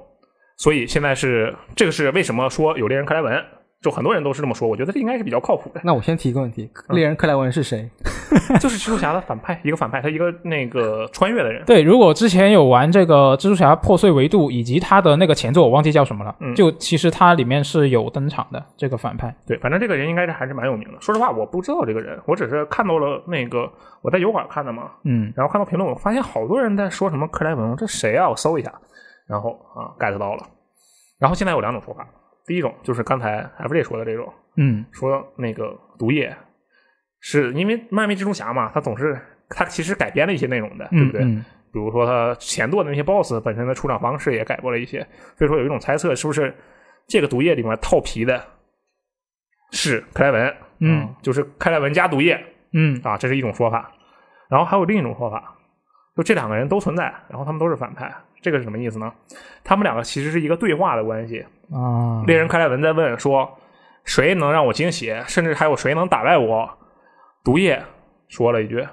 [0.59, 3.43] 所以现在是这个是为什么说有猎人克莱文？
[3.85, 5.81] 就很多人都是这么说，我觉得这应该是比较靠谱的。
[5.85, 7.87] 那我先提一个问题：嗯猎人克莱文是谁？
[8.59, 11.63] 就是蜘蛛侠的反派，一个反派，他一个那个穿越的人。
[11.67, 19.37] 对，如果之前有玩这个蜘蛛侠破碎维度以及他的那个前作，我忘记叫什么了，嗯就其实它里面是有登场的这个反派。
[19.47, 20.99] 对，反正这个人应该是还是蛮有名的。
[21.03, 23.71] 说实话，我不知道这个人，我只是看到了那个
[24.01, 28.31] 我在油管看的嘛，嗯然后看到评论，我发现好多人在说什么克莱文，这谁啊？
[28.31, 28.73] 我搜一下，
[29.29, 30.43] 然后啊 get 到了。
[31.21, 32.07] 然后现在有两种说法，
[32.47, 34.85] 第一种就是刚才 FJ 说的这种，嗯。
[34.93, 36.37] 说那个毒液
[37.21, 41.23] 是因为漫威蜘蛛侠嘛，他总是他其实改编了一些内容的，对不对？
[41.23, 41.37] 嗯。
[41.37, 45.05] 嗯比如说他前作的那些 BOSS 本身的出场方式也改过了一些，
[45.37, 46.55] 所以说有一种猜测，是不是
[47.09, 48.41] 这个毒液里面套皮的
[49.73, 51.15] 是克莱文，嗯。
[51.21, 52.41] 就是克莱文加毒液
[52.73, 53.01] 嗯。
[53.03, 53.91] 啊，这是一种说法。
[54.49, 55.57] 然后还有另一种说法，
[56.15, 59.11] 就这两个人都存在，然后他们都是反派，这个是什么意思呢？
[59.65, 61.43] 他们两个其实是一个对话的关系。
[61.73, 63.51] 啊，猎人克莱文在问说，
[64.05, 66.69] 谁能让我惊喜，甚至还有谁能打败我？
[67.43, 67.83] 毒液
[68.29, 68.87] 说了一句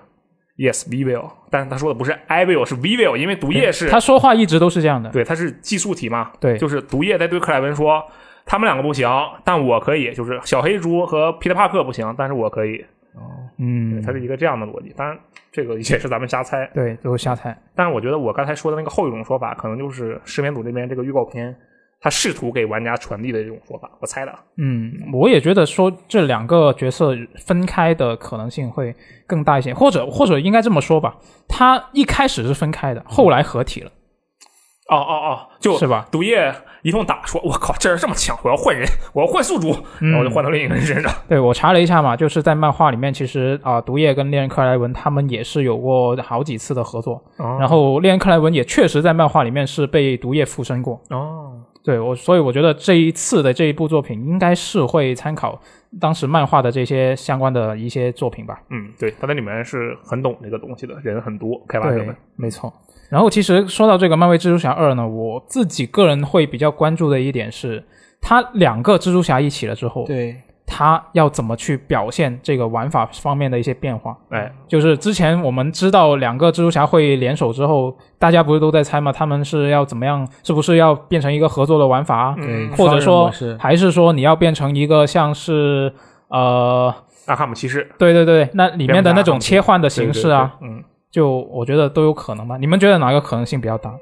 [0.57, 5.09] “Yes, we will”，但是他说的不是 “I will”，是 “we will”，因为毒液是他说话一直都是这样的。
[5.09, 6.31] 对，他是寄宿体嘛。
[6.39, 8.01] 对就是毒液在对克莱文说，
[8.45, 9.09] 他们两个不行，
[9.43, 10.13] 但我可以。
[10.13, 12.85] 就是小黑猪和皮特帕克不行，但是我可以。
[13.57, 14.93] 嗯，它是一个这样的逻辑。
[14.95, 15.17] 当然，
[15.51, 16.69] 这个也是咱们瞎猜。
[16.73, 17.55] 对，都是瞎猜。
[17.75, 21.55] 但是我觉得我刚才说的那个后一种说法，可能就是失眠组这边这个预告片，
[21.99, 23.91] 他试图给玩家传递的这种说法。
[23.99, 24.33] 我猜的。
[24.57, 28.95] 嗯，我也觉得说这两个角色分开的可能性会
[29.27, 31.15] 更大一些，或者或者应该这么说吧，
[31.47, 33.91] 他一开始是分开的，后来合体了，
[34.95, 36.05] 哦哦哦，就是吧？
[36.11, 41.11] 毒液一通打，说我靠，这人这么强，我要换人， 我要换宿主，然后我就换到另一个人身上。
[41.29, 51.01] 对我查了一下嘛，就是在漫画里面，其实啊、毒液跟猎人克莱文他们也是有过好几次的合作，哦然后猎人克莱文也确实在漫画里面是被毒液附身过。
[51.09, 55.57] 哦，对我，所以我觉得这一次的这一部作品应该是会参考
[55.99, 58.59] 当时漫画的这些相关的一些作品吧。
[58.69, 62.73] 嗯，对，他在里面是很懂这个东西的，人很多，开发者们。，没错。
[63.11, 67.83] 然后其实说到这个漫威蜘蛛侠二呢，我自己个人会比较关注的一点是，
[68.21, 74.17] 它两个蜘蛛侠一起了之后，对，它要怎么去表现这个玩法方面的一些变化。
[74.29, 79.11] 哎，就是之前我们知道两个蜘蛛侠会联手之后，大家不是都在猜吗？
[79.11, 80.25] 他们是要怎么样？
[80.41, 82.35] 是不是要变成一个合作的玩法啊？
[82.37, 85.91] 嗯或者说还是说你要变成一个像是
[86.29, 86.93] 呃，
[87.25, 92.57] 阿卡姆骑士对对对，那里面的那种切换的形式啊，，对对对嗯，就我觉得都有可能吧。
[92.57, 93.93] 你们觉得哪个可能性比较大？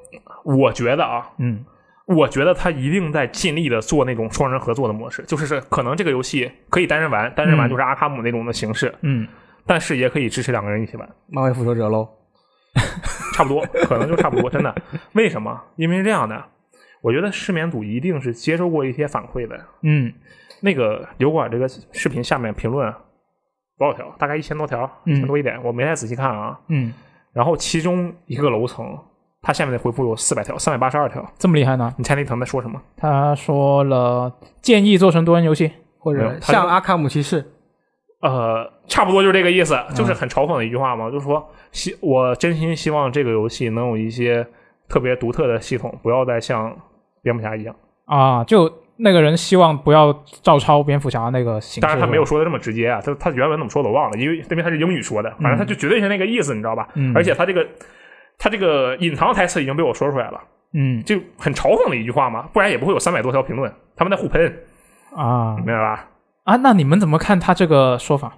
[0.45, 1.65] 我觉得啊，嗯
[2.05, 9.27] 我觉得他一定在尽力的做那种双人合作的模式，就是是可能这个游戏可以单人玩，单人玩嗯就是阿卡姆那种的形式，嗯
[9.65, 12.09] 但是也可以支持两个人一起玩，漫威复仇者喽，
[13.35, 14.73] 差不多，可能就差不多，真的。
[15.13, 15.61] 为什么？
[15.75, 16.43] 因为是这样的，
[17.01, 19.59] 我觉得失眠组一定是接收过一些反馈的。
[19.83, 20.11] 嗯
[20.61, 22.91] 那个油管这个视频下面评论
[23.79, 24.05] 多少条？
[24.19, 26.59] 大概一千多条，嗯一千多一点，我没太仔细看啊。
[26.67, 26.93] 嗯，
[27.33, 28.95] 然后其中一个楼层，
[29.41, 31.25] 它下面的回复有四百条，三百八十二条。
[31.39, 31.91] 这么厉害呢？
[31.97, 32.79] 你猜那层在说什么？
[32.95, 35.71] 他说了建议做成多人游戏。
[36.01, 37.45] 或者有他像阿卡姆骑士，
[38.21, 44.47] 呃，差不多就是这个意思，就是很嘲讽的一句话嘛，就是说希我真心希望这个游戏能有一些
[44.87, 46.73] 特别独特的系统，不要再像
[47.21, 47.75] 蝙蝠侠一样。
[48.05, 51.81] 啊，就那个人希望不要照抄蝙蝠侠那个形式。
[51.81, 56.87] 当然他没有，说的这么直接啊，他他原文怎么说的我忘了，因为因为他是英语说的，反正他就绝对是那个意思，你知道吧？
[56.95, 57.65] 嗯而且他这个
[58.37, 60.41] 他这个隐藏台词已经被我说出来了，
[60.73, 64.53] 嗯就很嘲讽的一句话嘛，不然也不会有三百多条评论，他们在互喷，
[65.15, 66.07] 啊明白吧？
[66.43, 68.33] 啊，那你们怎么看他这个说法？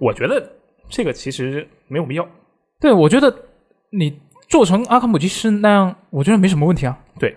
[0.00, 0.50] 我觉得
[0.88, 2.26] 这个其实没有必要。
[2.80, 3.34] 对，我觉得
[3.90, 6.98] 你做成阿卡姆骑士那样，我觉得没什么问题啊。
[7.18, 7.34] 对，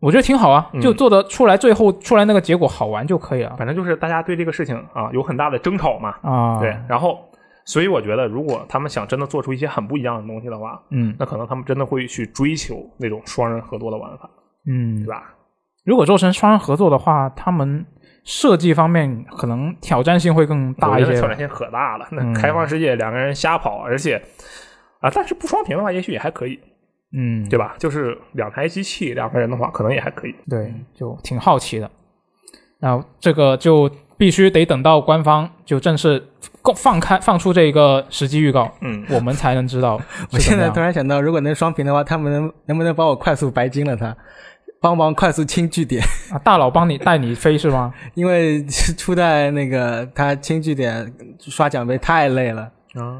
[0.00, 6.58] 我觉得挺好啊，嗯就做得出来，最后出来那个结果好玩就可以了反正就是大家对这个事情啊有很大的争吵嘛，啊。
[6.60, 7.18] 对，，然后
[7.64, 14.30] 所以我觉得如果他们想真的做出一些很不一样的东西的话，嗯那可能他们真的会去追求那种双人合作的玩法，
[14.66, 15.34] 嗯对，吧？
[15.84, 17.84] 如果做成双人合作的话，他们
[18.24, 21.36] 设计方面可能挑战性会更大一些挑战。
[21.36, 22.06] 性可大了。
[22.12, 24.22] 那嗯开放世界两个人瞎跑，而且
[25.00, 26.60] 啊，但是不双屏的话，也许也还可以，
[27.12, 27.74] 嗯，对吧？
[27.78, 30.34] 就是两台机器两个人的话，可能也还可以。
[30.48, 31.90] 对，就挺好奇的。
[32.80, 36.22] 那这个就必须得等到官方就正式
[36.62, 40.00] 公放开放出这个实际预告，嗯，我们才能知道
[40.32, 44.16] 我现在突然想到，如果能双屏的话，他们能能不能帮我快速白金了他？
[44.80, 47.92] 帮忙快速清据点， 啊，大佬帮你带你飞是吗？
[48.14, 52.62] 因为初代那个他清据点刷奖杯太累了。
[52.94, 53.18] 啊，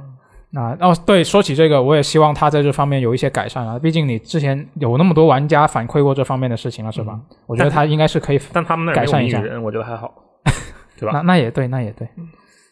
[0.54, 3.78] 啊，哦，对，说起这个，我也希望他在这方面有一些改善啊。
[3.78, 7.18] 毕竟你之前有那么多玩家反馈过这方面的事情了，是吧？
[7.46, 8.40] 我觉得他应该是可以。
[8.52, 10.10] 但他们那改善一下人，我觉得还好，
[10.98, 11.12] 对吧？
[11.14, 12.08] 那那也对，那也对。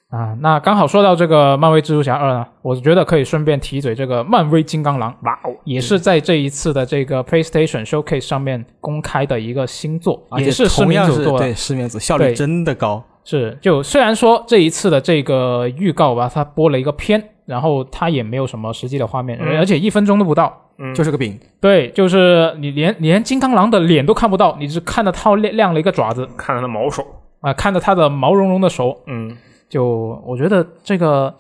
[0.09, 11.45] 啊，那刚好说到这个漫威蜘蛛侠二呢，我觉得可以顺便提一嘴这个漫威金刚狼，哇哦，也是在这一次的这个 PlayStation Showcase 上面公开的一个新作，也是失同样明组做的。
[11.45, 13.05] 是对失眠组效率真的高。
[13.25, 20.63] 是，就虽然说这一次的这个预告吧，它播了一个片，然后它也没有什么实际的画面，嗯而且一分钟都不到。
[20.79, 27.03] 嗯，就是个饼，对，就是你连你连金刚狼的脸都看不到，你只看到它亮亮了一个爪子看他的毛手，
[27.41, 29.35] 啊、看到它的毛茸茸的手，嗯，
[29.71, 31.35] 就我觉得这个，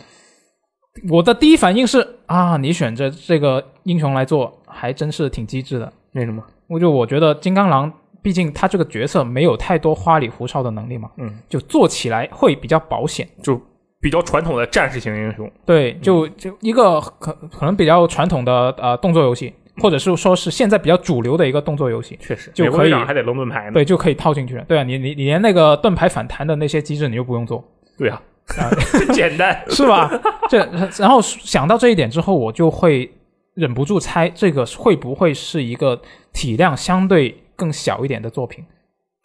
[1.10, 5.92] 我的第一反应是啊，你选择这个英雄来做，还真是挺机智的。
[6.14, 6.42] 为什么？
[6.68, 7.92] 我就我觉得金刚狼，
[8.22, 13.28] 毕竟他这个角色没有太多花里胡哨的能力嘛，嗯，就做起来会比较保险。
[13.42, 13.60] 就
[14.00, 23.72] 比较传统的战士型英雄，对，就就一个可可能比较传统的呃动作游戏，或者是说是现在比较主流的一个动作游戏，确实，就可以还得扔盾牌呢。
[23.72, 24.64] 对，就可以套进去了。
[24.64, 27.64] 对啊，你你你连那个盾牌反弹的那些机制你就不用做，
[27.98, 28.20] 对啊，
[28.92, 29.64] 真简单。
[29.68, 30.10] 是吧？
[30.48, 30.58] 这
[30.98, 33.10] 然后想到这一点之后，我就会
[33.54, 36.00] 忍不住猜，这个会不会是一个
[36.32, 38.64] 体量相对更小一点的作品？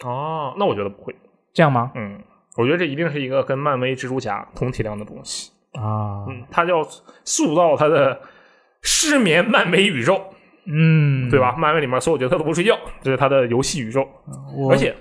[0.05, 1.13] 哦，那我觉得不会。
[1.53, 1.91] 这样吗？
[1.95, 2.17] 嗯，
[2.57, 5.51] 我觉得这一定是一个跟漫威蜘蛛侠同体量的东西。
[5.73, 6.85] 啊，嗯，他要
[7.23, 8.19] 塑造他的
[8.81, 10.21] 失眠漫威宇宙，
[10.65, 11.39] 嗯，对？
[11.39, 11.55] 吧？
[11.57, 14.05] 漫威里面所有角色都不睡觉，这是他的游戏宇宙。
[14.69, 14.93] 而且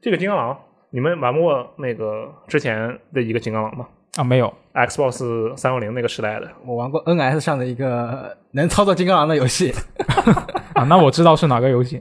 [0.00, 0.56] 这个金刚狼，
[0.90, 9.72] 你们玩过那个之前的一个金刚狼吗啊，没有？Xbox 三六零那个时代的，我玩过 NS 上的一个能操作金刚狼的游戏，
[10.74, 12.00] 啊，那我知道是哪个游戏。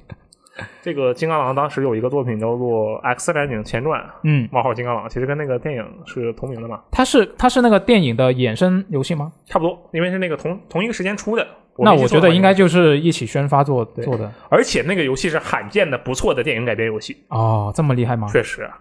[0.82, 9.32] 这个金刚狼当时有一个作品叫做《X 战警前传》，嗯，冒号金刚狼，其实跟那个电影是同名的嘛，它是它是那个电影的衍生游戏吗？
[9.46, 11.48] 差不多，因为是那个同同一个时间出的。
[11.78, 14.30] 那我觉得应该就，是一起宣发做做的。
[14.50, 18.28] 而且那个游戏是罕见的不错的电影改编游戏，哦，这么厉害吗？
[18.28, 18.78] 确实啊，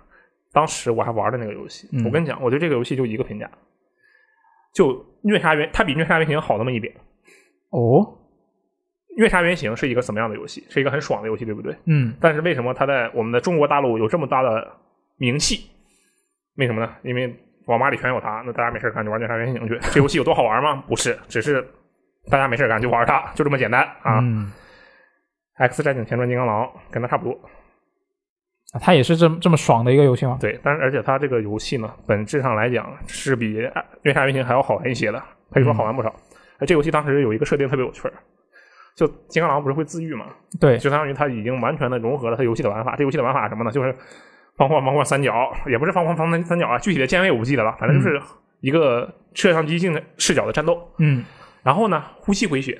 [0.52, 3.48] 当时我还玩的那个游戏，嗯我跟你讲，我对这个游戏就一个评价，
[4.74, 6.92] 就虐杀原，它比虐杀原型好那么一点。
[7.70, 8.18] 哦，
[9.16, 10.64] 虐杀原型是一个什么样的游戏？
[10.68, 11.76] 是一个很爽的游戏，对不对？
[11.86, 14.70] 嗯但是为什么它在我们的中国大陆有这么大的
[15.16, 15.70] 名气？
[16.56, 16.92] 为什么呢？
[17.02, 17.34] 因为
[17.66, 19.78] 网吧里全有它，那大家没事干就玩虐杀原型去。
[19.92, 20.82] 这游戏有多好玩吗？
[20.88, 21.66] 不是，只是
[22.30, 24.18] 大家没事干就玩它，就这么简单啊。
[24.20, 24.50] 嗯
[25.56, 27.32] ，X 战警前传金刚狼跟它差不多，
[28.72, 30.38] 啊它也是这么这么爽的一个游戏吗？
[30.40, 36.14] 对，但是而且它这个游戏呢，本质上来讲是比月杀原型还要好玩一些的，可以说好玩不少。
[36.58, 38.14] 而这游戏当时有一个设定特别有趣儿，
[39.00, 40.26] 就金刚狼不是会自愈嘛？
[40.60, 42.94] 对，就相当于它已经完全的融合了它游戏的玩法。
[42.96, 43.70] 这游戏的玩法什么呢？
[43.70, 43.90] 就是
[44.58, 48.20] 方框方框三角，也不是方框方三三角啊，具体的键位我不记得了，反正就是
[48.60, 50.78] 一个摄像机镜的视角的战斗。
[50.98, 51.24] 嗯
[51.62, 52.78] 然后呢，呼吸回血，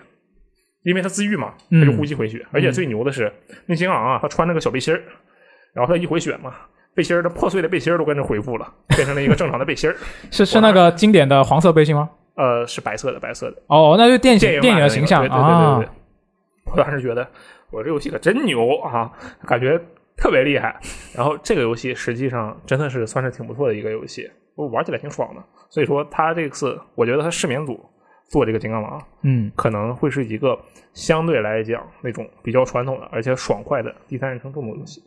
[0.83, 2.45] 因为它自愈嘛，嗯它就呼吸回血。
[2.53, 3.33] 而且最牛的是，
[3.65, 5.01] 那金刚狼啊，他穿着个小背心儿，
[5.73, 6.53] 然后他一回血嘛，
[6.95, 9.97] 背心儿的破碎的背心儿都跟着恢复了，变成了一个正常的背心儿。
[10.31, 12.11] 是是那个经典的黄色背心吗？
[12.37, 13.57] 呃，是白色的，白色的。
[13.67, 15.89] 哦，那就电电影影电影的形象对对对对。
[16.71, 17.27] 我当时觉得
[17.71, 19.11] 我这游戏可真牛啊，
[19.47, 19.81] 感觉
[20.17, 20.79] 特别厉害。
[21.15, 25.43] 然后这个游戏实际上真的是算是挺不错的一个游戏，我玩起来挺爽的。
[25.69, 27.81] 所以说，他这次我觉得他失眠组
[28.29, 30.59] 做这个金刚狼嗯可能会是一个
[30.95, 35.03] 相对来讲那种比较传统的而且爽快的第三人称动作游戏。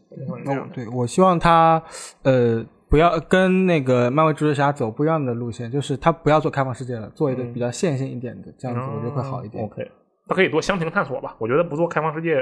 [0.74, 1.82] 对，我希望他
[2.24, 9.64] 呃不要跟那个漫威蜘蛛侠走不一样的路线，就是他不要做开放世界了，做一个嗯比较线性一点的，这样子我觉得会好一点。
[9.64, 9.90] OK，
[10.28, 11.36] 它可以做箱庭探索吧？
[11.40, 12.36] 我觉得不做开放世界，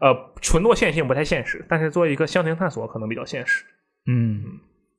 [0.00, 3.64] 呃，纯做线性不太现实，但是做一个箱庭探索可能比较现实。
[4.06, 4.42] 嗯，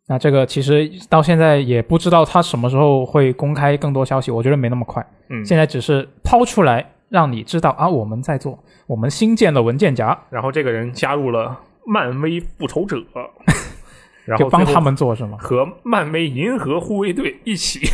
[0.07, 5.05] 那这个其实到现在也不知道他什么时候会公开更多消息，我觉得没那么快。
[5.29, 12.97] 嗯，现在只是抛出来让你知道啊，我们在做，我们新建了文件夹，然后这个人加入了漫威复仇者，
[14.25, 15.37] 然后后帮他们做是吗？
[15.39, 17.87] 和漫威银河护卫队一起。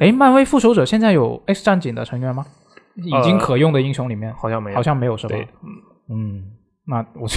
[0.00, 2.44] 哎，漫威复仇者现在有 X 战警的成员吗？
[3.04, 5.36] 已经呃可用的英雄里面、好像没有，好像没有是吧？
[5.36, 5.46] 对，
[6.08, 6.42] 嗯，
[6.86, 7.28] 那我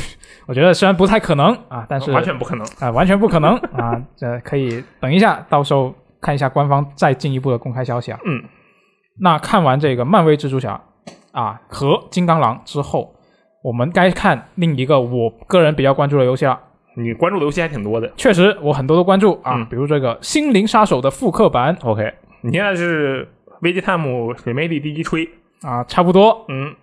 [0.47, 2.65] 我觉得虽然不太可能啊，但是完全不可能。
[2.79, 8.19] 啊、完全不可能 啊，这可以等一下，到时候看一下官方再进一步的公开消息啊。
[8.25, 8.43] 嗯，
[9.19, 10.81] 那看完这个漫威蜘蛛侠
[11.31, 13.13] 啊和金刚狼之后，
[13.63, 16.59] 我们该看另一个我个人比较关注的游戏了。
[16.95, 18.11] 你关注的游戏还挺多的。
[18.15, 23.27] 确实，我很多都关注啊，嗯比如这个《心灵杀手》的复刻版 OK，你现在是
[23.61, 25.27] 危机探姆水媒里第一吹，
[25.63, 26.73] 啊，差不多嗯，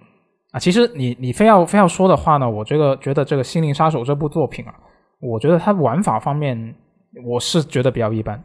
[0.52, 0.58] 啊。
[0.58, 4.74] 其实你你非要非要说的话呢，我这个觉得这个《心灵杀手》这部作品啊，
[5.20, 6.74] 我觉得它玩法方面
[7.26, 8.42] 我是觉得比较一般。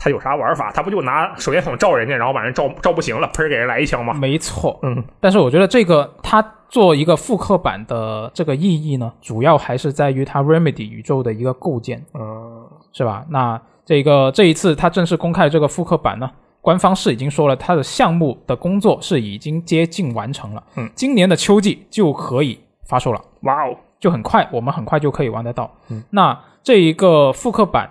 [0.00, 0.70] 他有啥玩法？
[0.70, 4.14] 他不就拿手电筒照人家，然后把人照照不行了，砰儿给人来一枪吗？
[4.14, 13.26] 没错，嗯，但是我觉得这个它做一个复刻版的这个意义呢，主要还是在于它 Remedy 宇宙的一个构建，嗯，是吧？
[13.28, 23.20] 那这个这一次它正式公开这个复刻版呢，官方是已经说了，它的项目的工作是已经接近完成了，嗯，今年的秋季就可以发售了。
[23.42, 25.70] 哇哦，就很快，我们很快就可以玩得到。
[25.88, 27.90] 嗯那这一个复刻版，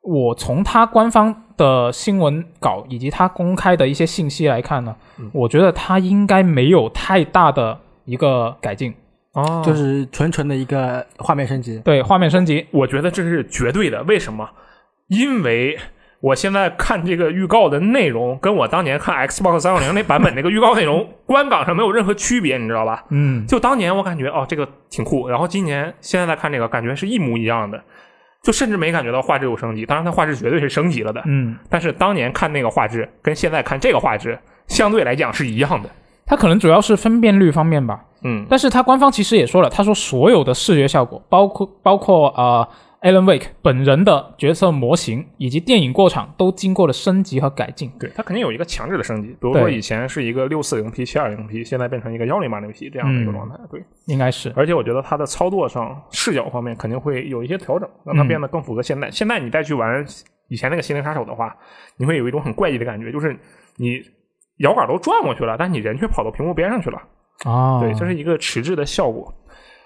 [0.00, 8.94] 我从它官方的新闻稿以及它公开的一些信息来看呢，嗯我觉得它应该没有太大的一个改进，
[9.32, 11.78] 哦就是纯纯的一个画面升级。
[11.80, 14.02] 对画面升级，我觉得这是绝对的。
[14.04, 14.48] 为什么？
[15.08, 15.78] 因为
[16.24, 23.04] 我现在看这个预告的内容，跟我当年看 Xbox 三六零那版本那个预告内容观感上没有任何区别，你知道吧？
[23.10, 27.78] 嗯，就当年我感觉哦，这个挺酷，然后今年现在再看这个，感觉是一模一样的，
[28.42, 29.84] 就甚至没感觉到画质有升级。
[29.84, 35.90] 当然，它画质绝对是升级了的，嗯，但是当年看那个画质跟现在看这个画质相对来讲是一样的。
[36.24, 42.66] 它可能主要是分辨率方面吧，嗯，但是它官方其实也说了，他说所有的视觉效果，包括包括呃
[43.04, 47.92] Alan Wake 本人的角色模型以及电影过场都经过了升级和改进。
[48.00, 53.56] 对，它肯定有一个强制的升级，比如说以前是一个六四零 P、七二零 P，现在变成一个幺零八零 P 这样的一个状态。
[53.70, 59.10] 对，应该是，而且我觉得它的操作上、视角方面肯定会有一些调整，让它嗯变得更符合现代。
[59.10, 60.02] 现在你再去玩
[60.48, 61.54] 以前那个《心灵杀手》的话，
[61.98, 63.38] 你会有一种很怪异的感觉，就是
[63.76, 64.00] 你
[64.60, 67.02] 摇杆都转过去了，但你人却跑到屏幕边上去了。
[67.44, 69.30] 哦，对，这是一个迟滞的效果。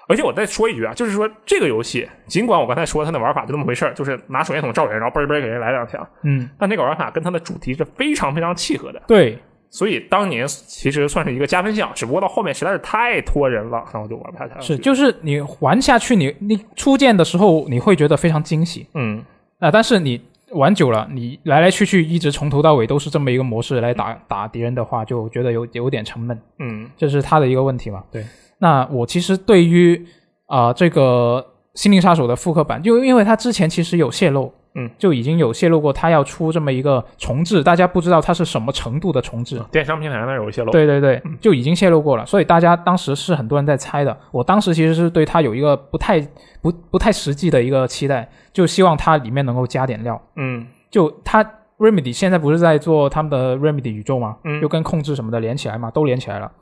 [0.08, 9.02] 而且我再说一句啊，就是说这个游戏，尽管我刚才说它的玩法就那么回事儿，就是拿手电筒照人，然后嘣儿嘣儿给人来两枪，嗯，但那个玩法跟它的主题是非常非常契合的。
[9.06, 9.38] 对，
[9.70, 14.60] 所以当年其实算是一个加分项，只不过到后面实在是太拖人了，然后就玩不下去了。
[14.62, 19.22] 是，就是你玩下去，你你初见的时候你会觉得非常惊喜嗯，
[19.58, 20.20] 啊、但是你
[20.52, 28.02] 玩久了，你来来去去一直从头到尾都是这么一个模式来打打敌人的话，就觉得有有点沉闷，嗯这是他的一个问题嘛。
[28.10, 28.24] 对，
[28.58, 30.06] 那我其实对于
[30.46, 31.44] 啊、这个
[31.74, 34.52] 心灵杀手的复刻版，就因为它之前其实有泄露。
[34.74, 39.60] 嗯，就已经有泄露过，它要出这么一个重置，大家不知道它是什么程度的重置。
[39.72, 40.70] 电商平台那有泄露。
[40.70, 44.16] 对对对，就已经泄露过了，所以大家当时是很多人在猜的。
[44.30, 46.20] 我当时其实是对它有一个不太
[46.60, 50.20] 不不太实际的一个期待，就希望它里面能够加点料。
[50.36, 51.42] 嗯就它
[51.78, 54.36] Remedy 现在不是在做他们的 Remedy 宇宙吗？
[54.44, 56.52] 嗯就跟控制什么的连起来嘛，都连起来了。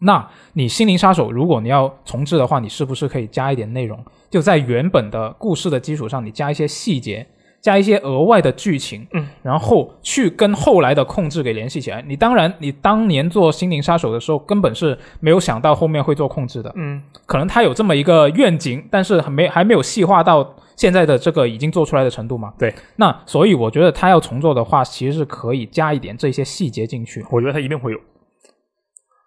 [0.00, 4.02] 那你心灵杀手，如果你要重置的话，你是不是可以加一点内容？
[4.28, 7.26] 就在原本的故事的基础上，你加一些细节，
[7.60, 12.02] 加一些额外的剧情，嗯，然后去跟后来的控制给联系起来。
[12.06, 22.54] 你当然，你当年做《心灵杀手》的时候，根本是没有想到后面会做控制的，嗯，可能他有这么一个愿景，但是还没还没有细化到现在的这个已经做出来的程度嘛。
[22.58, 27.22] 对，那所以我觉得他要重做的话，其实是可以加一点这些细节进去。
[27.30, 27.98] 我觉得他一定会有，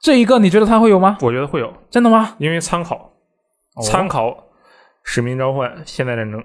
[0.04, 1.18] 这一个你觉得他会有吗？
[1.22, 2.36] 我觉得会有，真的吗？
[2.38, 3.14] 因为参考。
[3.82, 4.30] 参考
[5.06, 6.42] 《使命召唤：现代战争》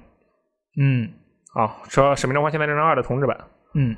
[0.80, 1.10] 嗯。
[1.54, 3.36] 啊，说《使命召唤：现代战争二》的同志版。
[3.74, 3.96] 嗯。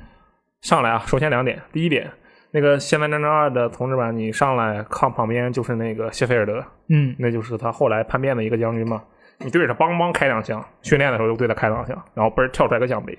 [0.61, 2.11] 上来啊，首先两点，第一点，
[2.49, 7.15] 那个《现代战争二》的同志版，你上来看旁边就是那个谢菲尔德，嗯。
[7.19, 9.03] 那就是他后来叛变的一个将军嘛。
[9.37, 13.15] 你对着他梆梆开两枪，训练的时候就对他开两枪，然后嘣儿跳出来个奖杯，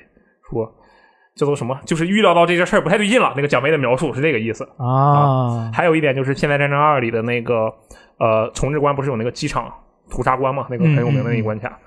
[0.50, 0.68] 说
[1.34, 1.78] 这都什么？
[1.86, 3.32] 就是预料到这件事儿不太对劲了。
[3.36, 4.68] 那个奖杯的描述是这个意思。
[4.76, 7.72] 啊还有一点就是《现代战争二》里的那个
[8.18, 9.72] 呃重置关不是有那个机场
[10.10, 10.66] 屠杀关嘛？
[10.68, 11.78] 那个很有名的那一关卡。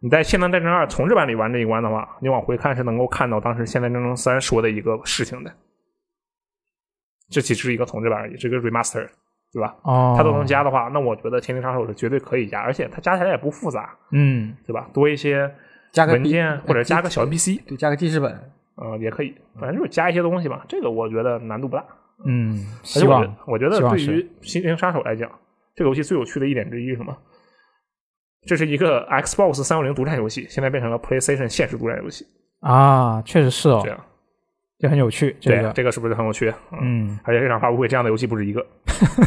[0.00, 5.50] 你在《现代战争二》重置版里玩这一关的话，你往回看是能够看到当时《现代战争三》说的一个事情的。
[7.28, 9.08] 这其实是一个重置版而已，是个 remaster，
[9.52, 9.74] 对吧？
[9.82, 14.88] 哦，它都能加的话，那我觉得《天庭杀手》是绝对可以加，而且它加起来也不复杂，嗯对吧？
[14.92, 15.52] 多一些
[15.90, 18.52] 加个文件或者加个小 NPC，对，加个记事本。
[18.76, 20.64] 呃，也可以，反正就是加一些东西吧。
[20.68, 21.84] 这个我觉得难度不大。
[22.24, 25.30] 嗯，希望得我觉得对于《心灵杀手》来讲，
[25.74, 27.16] 这个游戏最有趣的一点之一是什么？
[28.46, 32.24] 这是一个 Xbox 三六零独占游戏，现在变成了 PlayStation 现实独占游戏，
[32.60, 34.00] 啊，确实是哦这，样
[34.78, 35.36] 就很有趣。
[35.40, 36.48] 这对个，这个是不是很有趣？
[36.72, 38.64] 嗯，嗯而且这场发布会这样的游戏不止一个，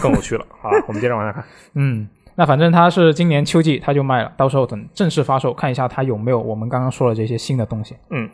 [0.02, 0.46] 更有趣了。
[0.62, 1.44] 好，我们接着往下看。
[1.76, 7.98] 嗯，那反正它是今年秋季它就卖了，到时候等正式发售，看一下它有没有我们刚刚说的这些新的东西。
[8.12, 8.30] 嗯，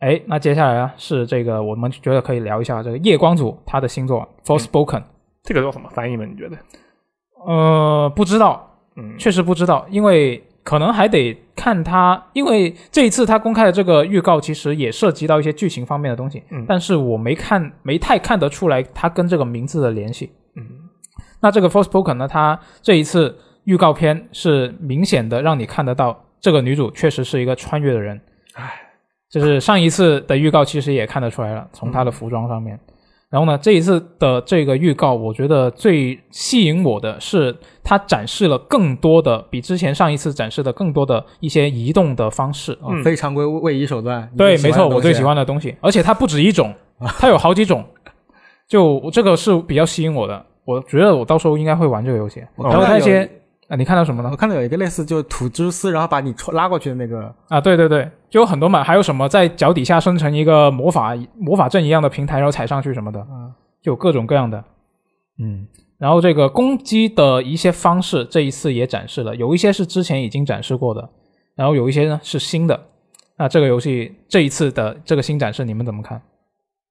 [0.00, 4.98] 哎，那接下来呢是这个，我们觉得可以聊一下这个夜光组他的新作《Forspoken》。
[5.42, 6.24] 这个叫什么翻译呢？
[6.26, 6.56] 你觉得？
[7.46, 20.30] 呃，不知道，嗯，确实不知道，因为可能还得看他，因为这一次他公开的这个预告其实也涉及到一些剧情方面的东西，嗯但是我没看，没太看得出来它跟这个名字的联系。
[20.56, 20.66] 嗯，
[21.40, 28.20] 那这个《Forspoken》呢，它这一次预告片是明显的让你看得到，这个女主确实是一个穿越的人。
[28.54, 28.89] 唉，
[29.30, 32.78] 就是上一次的预告其实也看得出来了，从他的服装上面。
[33.30, 42.72] 然后呢，这一次的这个预告，我觉得最吸引我的是它展示了更多的，比之前上一次展示的更多的一些移动的方式。
[42.82, 44.28] 哦嗯非常规位移手段。
[44.36, 46.74] 对，没错，我最喜欢的东西，而且它不止一种，
[47.20, 47.84] 它有好几种，
[48.66, 50.44] 就这个是比较吸引我的。
[50.64, 52.42] 我觉得我到时候应该会玩这个游戏。
[52.56, 53.30] 然后那些
[53.70, 54.36] 啊，你看到什么了我？
[54.36, 64.64] 看到有一个类似就吐蛛丝，然后把你抽拉过去的那个，啊，对对对，就有很多嘛，还有什么在脚底下生成一个魔法魔法阵一样的平台，然后踩上去什么的，嗯，就有各种各样的。
[65.38, 65.68] 嗯，
[65.98, 71.08] 然后这个攻击的一些方式，这一次也展示了，有一些是之前已经展示过的，
[71.54, 72.88] 然后有一些呢是新的。
[73.38, 76.20] 那这个游戏这一次的这个新展示，你们怎么看？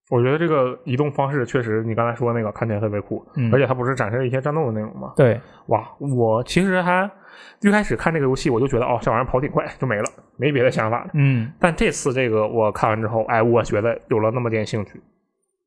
[0.09, 5.13] 我觉得这个移动方式确实，你刚才说那个看起来特别酷，嗯而且它不是展示了一些战斗的内容吗？
[5.15, 7.09] 对，哇，我其实还
[7.61, 10.05] 一开始看这个游戏，我就觉得哦，这玩意儿跑挺快，就没了，
[10.35, 11.11] 没别的想法了。
[11.13, 14.99] 嗯，但这次这个我看完之后，哎，我觉得有了那么点兴趣。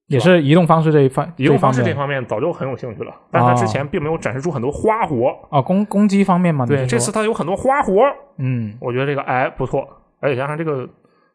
[0.09, 5.35] 也是移动方式这一方移动方式这方面这方面早就很有兴趣了，但它之前并没有展示出很多花活。
[5.49, 8.03] 啊，攻攻击方面嘛，对，这次它有很多花活，
[8.37, 9.89] 嗯我觉得这个哎不错，
[10.21, 10.87] 而且加上这个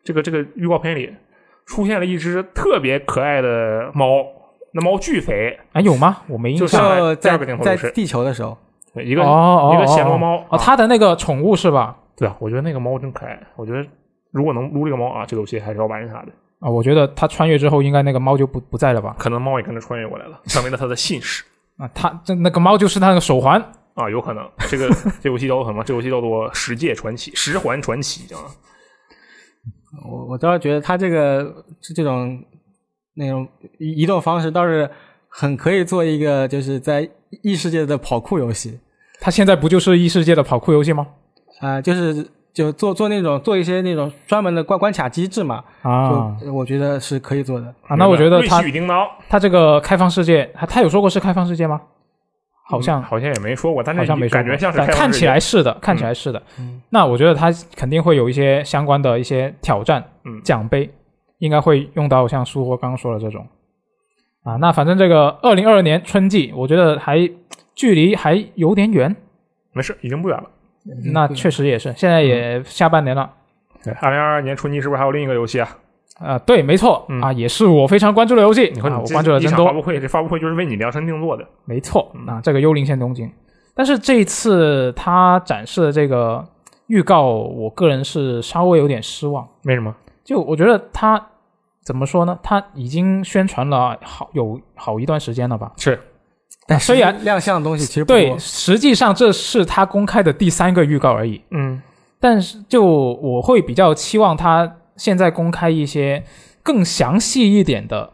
[0.03, 1.12] 这个这个预告片里
[1.68, 4.26] 出现了一只特别可爱的猫，
[4.72, 6.18] 那猫巨肥，啊有吗？
[6.28, 6.65] 我没印象。
[6.65, 8.57] 就上第二在在个镜头就是地球的时候，
[8.93, 11.95] 对一个、哦哦一个暹罗哦猫哦，啊他的那个宠物是吧？
[12.15, 13.86] 对啊，我觉得那个猫真可爱，我觉得
[14.32, 16.28] 如果能撸这个猫啊，这个游戏还是要玩一下的。
[16.59, 19.15] 啊，我觉得它穿越之后，应该那个猫就不不在了吧？
[19.20, 21.43] 可能猫也跟着穿越过来了，成为了它的信使
[21.78, 23.61] 啊，它这那个猫就是他那个手环。
[23.93, 24.47] 啊，有可能。
[24.70, 24.89] 这个
[25.20, 25.84] 这游戏叫做什么？
[25.84, 28.45] 这游戏叫做《十界传奇》《十环传奇》啊。
[30.10, 32.44] 我我倒是觉得他这个这这种
[33.16, 33.48] 那种
[33.80, 34.90] 移移动方式倒是
[35.30, 37.10] 很可以做一个就是在
[37.44, 38.80] 异世界的跑酷游戏
[39.20, 41.08] 他现在不就是异世界的跑酷游戏吗？
[41.60, 47.68] 啊、就是就做做那种做一些那种专门的关关卡机制嘛，啊就我觉得是可以做的。
[47.88, 48.64] 啊，那我觉得他
[49.28, 51.82] 他这个开放世界，他他有说过是开放世界吗？
[52.70, 56.41] 好像、嗯好像也没说过，但是好像没说感觉像是但看起来是的，看起来是的。
[56.89, 60.89] 那我觉得他肯定会有一些相关的一些挑战，嗯奖杯
[61.39, 63.47] 应该会用到像苏霍刚刚说的这种
[64.43, 64.57] 啊。
[64.57, 67.18] 那反正这个二零二二年春季，我觉得还
[67.74, 69.15] 距离还有点远。
[69.72, 70.43] 没事，已经不远了。
[71.13, 73.32] 那确实也是，现在也下半年了。
[73.84, 75.78] 对，二零二二年春季是不是还有另一个游戏啊？
[76.20, 78.72] 啊、对，没错、嗯啊，也是我非常关注的游戏。
[78.74, 79.65] 你看、啊，我关注的真多。
[79.65, 81.45] 发布会，这发布会就是为你量身定做的。
[81.65, 83.28] 没错，嗯啊，这个《幽灵线：东京》，
[83.76, 86.43] 但是这一次他展示的这个
[86.88, 89.47] 预告，我个人是稍微有点失望。
[89.65, 89.93] 为什么？
[90.24, 91.24] 就我觉得他
[91.86, 92.38] 怎么说呢？
[92.41, 95.72] 他已经宣传了好有好一段时间了吧？
[95.78, 95.99] 是
[96.70, 101.41] 但虽然亮相的东西其实不对，实际上这是他公开的第三个预告而已。
[101.51, 101.82] 嗯
[102.20, 106.24] 但是就我会比较期望他现在公开一些
[106.62, 108.12] 更详细一点的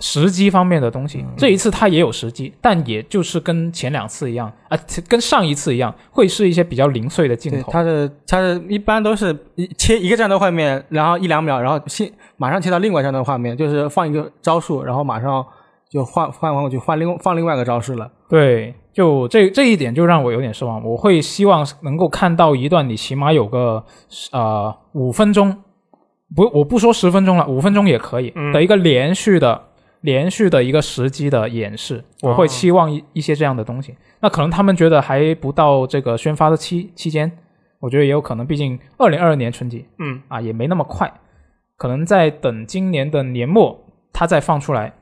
[0.00, 1.24] 时机方面的东西。
[1.36, 7.70] 这一次它也有时机，但也就是跟前两次一样啊、跟上一次一样，会是一些比较零碎的镜对，头。
[7.70, 15.44] 它的它的一般都是一切一个战斗画面，然后一两秒，然后切马上切到另外战斗画面，就是放一个招数，然后马上
[15.88, 18.10] 就换换换过去换另放另外一个招式了。
[18.28, 20.84] 对，就这这一点就让我有点失望。
[20.84, 23.84] 我会希望能够看到一段你起码有个
[24.32, 25.56] 呃五分钟，
[26.34, 28.52] 不，我不说十分钟了，五分钟也可以、嗯。
[28.52, 29.62] 的一个连续的
[30.00, 32.46] 连续的一个时机的演示，我会哦。
[32.48, 33.94] 期望一一些这样的东西。
[34.20, 37.30] 那可能他们觉得还不到这个宣发的期期间，
[37.78, 40.20] 我觉得也有可能，毕竟二零二二年春节嗯。
[40.28, 41.12] 啊也没那么快，
[41.76, 43.78] 可能在等今年的年末
[44.12, 44.92] 它再放出来，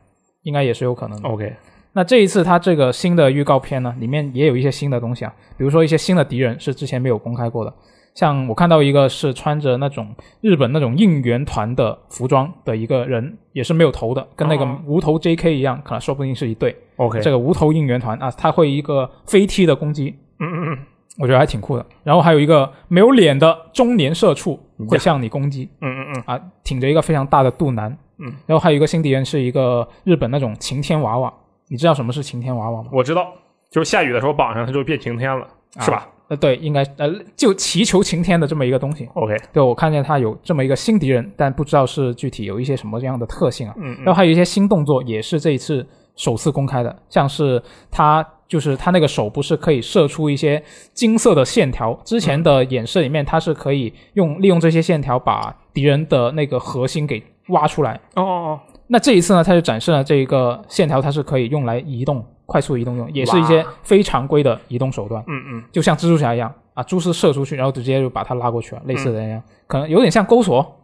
[0.43, 1.29] 应该也是有可能的。
[1.29, 1.55] ，OK，
[1.93, 7.72] 那这一次它这个新的预告片呢，里面也有一些新的东西啊，比如说一些新的敌人是之前没有公开过的，
[8.15, 15.57] 像我看到一个是穿着那种日本那种应援团的服装的一个人，也是没有头的，跟那个哦无头 J.K.
[15.57, 16.77] 一样，可能说不定是一对。
[16.97, 20.79] OK，这个无头应援团啊，他会一个飞踢的攻击，嗯嗯嗯
[21.19, 21.85] 我觉得还挺酷的。
[22.03, 24.59] 然后还有一个没有脸的中年社畜
[24.89, 27.97] 会向你攻击嗯嗯嗯啊，挺着一个非常大的肚腩。
[28.19, 31.33] 嗯，然后还有一个新敌人是一个日本那种晴天娃娃，
[31.69, 32.89] 你知道什么是晴天娃娃吗？
[32.93, 33.33] 我知道，
[33.73, 35.45] 就是下雨的时候绑上它就变晴天了，
[35.81, 39.09] 是吧呃，对，应该呃，就祈求晴天的这么一个东西。
[39.14, 43.75] ？OK，对，我看见他有这么一个新敌人，但不知道是具体有一些什么样的特性啊。
[43.77, 50.62] 嗯然后还有一些新动作，也是这一次首次公开的，像是他就是他那个手不是可以射出一些
[50.93, 58.01] 金色的线条，之前的演示里面它是可以用利用这些线条把敌人的那个核心给挖出来。
[58.14, 65.23] 哦哦哦，那这一次呢，他就展示了这一个线条，它是可以用来移动、快速移动用，也是一些非常规的移动手段。
[65.27, 65.65] 嗯嗯。
[65.73, 70.81] 就像蜘蛛侠一样啊，蛛丝射出去，然后直接就把它拉过去了，类似的那样，可能有点像钩索。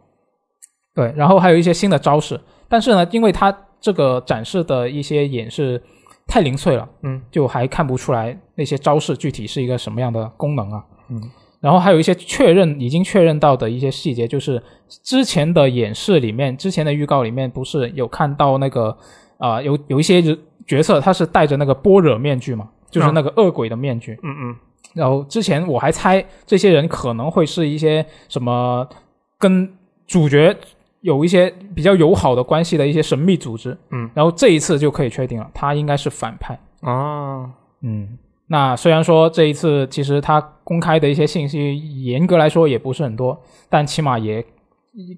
[0.93, 5.81] 对，然后还有一些新的招式，但是呢，因为它这个展示的一些演示
[6.27, 11.21] 太零碎了，嗯，就还看不出来那些招式具体是一个什么样的功能啊，嗯，
[11.61, 14.61] 然后还有一些确认已经确认到的一些细节，就是
[15.03, 18.97] 之前的演示里面，之前的预告里面不是有看到那个
[19.37, 20.21] 啊、有有一些
[20.71, 24.55] 角色他是戴着那个般若面具嘛，就是那个恶鬼的面具，嗯嗯。
[24.93, 28.87] 然后之前我还猜这些人可能会是一些什么
[29.37, 29.69] 跟
[30.07, 30.55] 主角
[31.01, 37.51] 有一些比较友好的关系的一些神秘组织，嗯，然后这一次就可以确定了，他应该是反派，啊，
[37.81, 38.17] 嗯。
[38.47, 44.45] 那虽然说这一次其实他公开的一些信息，严格来说也不是很多，但起码也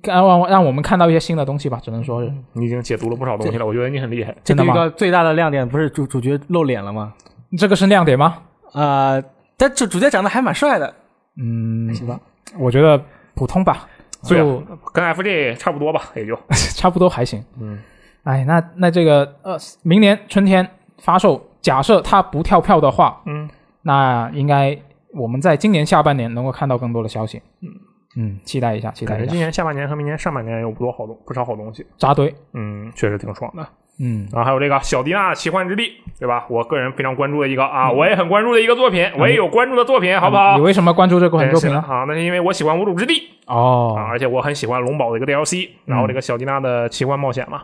[0.03, 2.31] 让让让我们看到一些新的东西吧，只能说是。
[2.53, 4.35] 你已经解读了不少东西了，我觉得你很厉害。
[4.43, 7.13] 真的吗这个最大的亮点不是主主角露脸了吗？
[7.57, 8.37] 这个是亮点吗？
[8.73, 9.23] 呃，
[9.57, 10.93] 但主主角长得还蛮帅的，
[11.37, 12.19] 嗯，行吧？
[12.59, 13.01] 我觉得
[13.35, 13.87] 普通吧，
[14.23, 14.59] 就
[14.93, 16.37] 跟 FJ 差不多吧，也就
[16.75, 17.43] 差不多还行。
[17.59, 17.79] 嗯，
[18.23, 20.67] 哎，那那这个呃，明年春天
[20.99, 23.49] 发售，假设它不跳票的话，嗯，
[23.81, 24.77] 那应该
[25.13, 27.41] 我们在今年下半年能够看到更多的消息。
[27.61, 27.69] 嗯
[28.15, 29.19] 嗯，期待一下，期待一下。
[29.19, 33.67] 感觉今年下半年和明年上半年有不多好东不少好东西，扎堆，嗯，确实挺爽的。
[33.99, 36.47] 嗯，然后还有这个小迪娜奇幻之地，对吧？
[36.49, 40.61] 我个人非常关注的一个啊，我也很关注的一个作品，我也有关注的作品，好不好你？
[40.63, 41.83] 为什么关注这款作品呢？
[41.87, 47.61] 啊，那是因为我喜欢无主之地啊，哦，而且我很喜欢龙宝的一个 DLC，然后这个小迪娜的奇幻冒险嘛，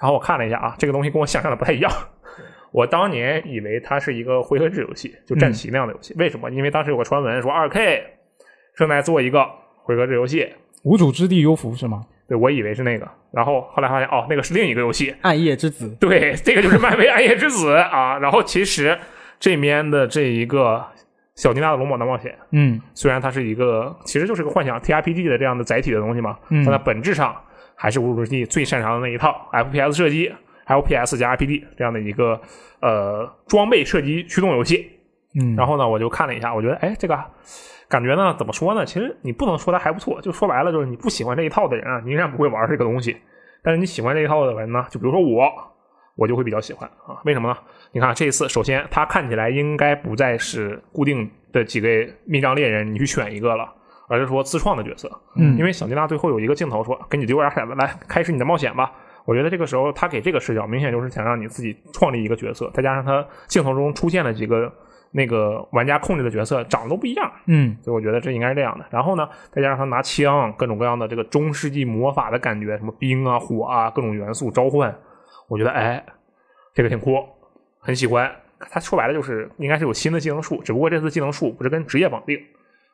[0.00, 1.90] 然后我看了一下啊，这个东西跟我想象的不太一样。
[2.72, 6.12] 我当年以为它是一个回合制游戏，就战棋那样的游戏。
[6.18, 6.50] 为什么？
[6.50, 8.02] 因为当时有个传闻说二 K
[8.76, 9.48] 正在做一个
[9.88, 10.46] 回合制游戏，
[10.82, 12.04] 无主之地幽浮是吗？
[12.28, 15.14] 对我以为是那个，然后后来发现哦，那个是另一个游戏。
[15.22, 18.18] 暗夜之子，对，这个就是漫威暗夜之子啊。
[18.18, 18.98] 然后其实
[19.40, 20.84] 这边的这一个
[21.36, 27.34] 小迪娜的龙宝大冒险，嗯虽然它是一个其实就是个幻想 TRPG 的这样的载体的东西嘛，嗯但它本质上
[27.74, 30.30] 还是无主之地最擅长的那一套 FPS 射击，
[30.66, 32.38] 还有 PS 加 RPG 这样的一个
[32.80, 34.90] 呃装备射击驱动游戏。
[35.40, 37.18] 嗯，然后呢，我就看了一下，我觉得哎，这个
[37.88, 38.84] 感觉呢，怎么说呢？
[38.84, 43.16] 其实你不能说它还不错，就说白了就是你不喜欢这一套的人啊，你依然不会玩这个东西。
[43.62, 45.50] 但是你喜欢这一套的人呢，就比如说我，
[46.16, 47.20] 我就会比较喜欢啊。
[47.24, 47.56] 为什么呢？
[47.92, 51.88] 你看这一次，首先它看起来应该不再是固定的几个
[52.24, 53.74] 密章猎人，你去选一个了。
[54.10, 58.90] 而是说自创的角色，嗯因为小迪娜最后有一个镜头说：“给你丢点骰子，来开始你的冒险吧。”
[59.26, 64.72] 我觉得这个时候他给这个视角，明显就是想让你自己创立一个角色，再加上他镜头中出现了几个
[65.10, 68.84] 那个玩家控制的角色长得都不一样，嗯所以我觉得这应该是这样的。
[68.90, 74.94] 然后呢，再加上他拿枪，各种各样的这个中世纪魔法的感觉，什么冰啊、火啊，各种元素召唤，
[75.48, 76.04] 我觉得哎，
[76.74, 77.16] 这个挺酷，
[77.80, 78.30] 很喜欢。
[78.60, 82.36] 他说白了就是应该是有新的技能树，只不过这次技能树不是跟职业绑定，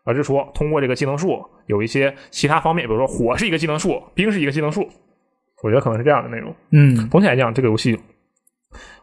[0.04, 4.86] 而是说通过这个技能树有一些其他方面，比如说火是一个技能树，冰是一个技能树，
[5.62, 6.54] 我觉得可能是这样的内容。
[6.70, 7.98] 嗯总体来讲，这个游戏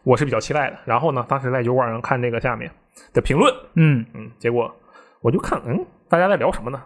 [0.03, 0.77] 我是比较期待的。
[0.85, 2.71] 然后呢，当时在油管上看这个下面
[3.13, 4.73] 的评论，嗯嗯，结果
[5.21, 6.81] 我就看，嗯，大家在聊什么呢？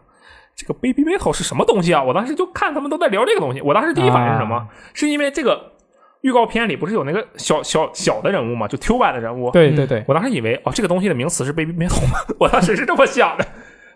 [0.56, 2.02] 这个 Baby Metal 是什么东西啊？
[2.02, 3.60] 我当时就看他们都在聊这个东西。
[3.62, 4.56] 我当时第一反应是什么？
[4.56, 5.74] 啊是因为这个
[6.22, 9.52] 预告片里不是有那个小小小的人物嘛，就 Q 版的人物。
[9.52, 12.20] 对对对，我当时以为哦，这个东西的名词是 Baby Metal 吗？
[12.40, 13.46] 我当时是这么想的。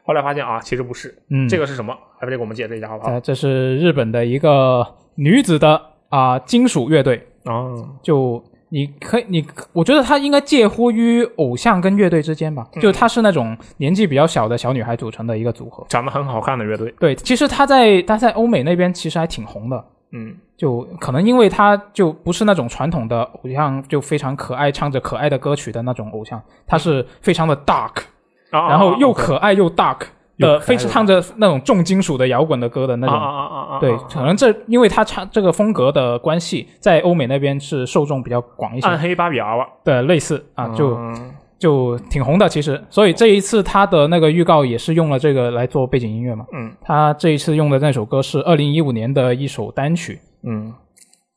[0.03, 1.17] 后来发现啊，其实不是。
[1.29, 1.95] 嗯，这个是什么？
[2.19, 3.11] 来，这个我们解释一下好不好？
[3.11, 4.85] 呃，这是日本的一个
[5.15, 15.85] 女子的啊、金属乐队，啊，就你可以，你我觉得她应该介乎于偶像跟乐队之间吧，嗯就她是那种年纪比较小的小女孩组成的一个组合。
[15.89, 16.93] 长得很好看的乐队。
[16.99, 28.03] 对，其实她在她在欧美那边其实还挺红的，嗯，就可能因为她就不是那种传统的偶像，就非常可爱，唱着可爱的歌曲的那种偶像，她是非常的 dark，
[28.51, 30.05] 啊然后又啊可爱又 dark 的，
[30.39, 33.15] 又可爱非常唱着那种重金属的摇滚的歌的那种。
[33.15, 33.79] 啊啊啊！
[33.79, 38.87] 对，啊可能这因为他唱这个风格的关系，在欧美那边是受众比较广一些。
[38.87, 42.81] 暗黑芭比娃娃对，类似啊，就嗯就挺红的其实。
[42.89, 46.45] 所以这一次他的那个预告也是用了这个来做背景音乐嘛。
[46.53, 50.73] 嗯他这一次用的那首歌是二零一五年的一首单曲嗯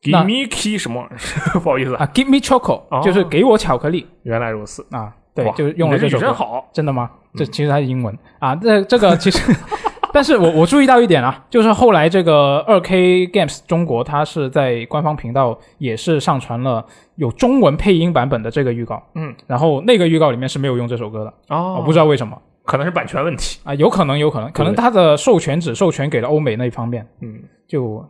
[0.02, 1.04] ，Give me key 什么？
[1.54, 4.86] 不好意思，啊，Give me choco，、哦就是给我巧克力原来如此。
[4.92, 5.12] 啊。
[5.34, 6.26] 对，就是用了这首歌。
[6.26, 6.68] 真好。
[6.72, 7.10] 真的吗？
[7.34, 8.54] 这其实它是英文啊。
[8.54, 9.54] 这这个其实，
[10.12, 16.84] 但是我我注意到一点啊，就是后来这个二 K Games 中国，它是在官方频道也是上传了
[17.16, 23.58] 有中文配音版本的这个预告，嗯，然后那个预告里面是没有用这首歌的，哦我不知道为什么可能是版权问题。
[23.64, 28.06] 啊，有可能有可能，可能它的授权只授权给了欧美那一方面，嗯，就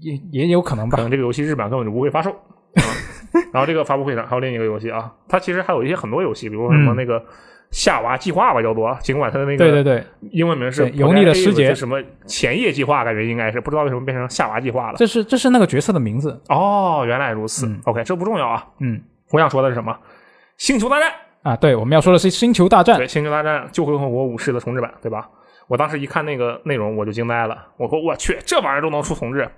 [0.00, 0.96] 也也有可能吧。
[0.96, 2.34] 可能这个游戏日版根本就不会发售。
[3.34, 7.22] 啊 然后这个发布会上还有另一个游戏啊，它其实还有一些很多游戏，比如说什么嗯那个
[7.70, 14.96] 夏娃计划吧，叫做，尽管它的那个对对对，英文名是油腻的师姐什么前夜计划，感觉应该是不知道为什么变成夏娃计划了。
[14.96, 17.66] 这是这是那个角色的名字，哦，原来如此。
[17.66, 18.64] 嗯 OK，这不重要啊。
[18.80, 19.96] 嗯我想说的是什么？
[20.56, 21.12] 星球大战，
[21.42, 25.28] 啊，对，我们要说的是《星球大战》对，星球大战旧共和国武士的重置版，对吧？
[25.66, 27.66] 我当时一看那个内容，我就惊呆了。
[27.78, 29.48] 我说我去，这玩意儿都能出重置。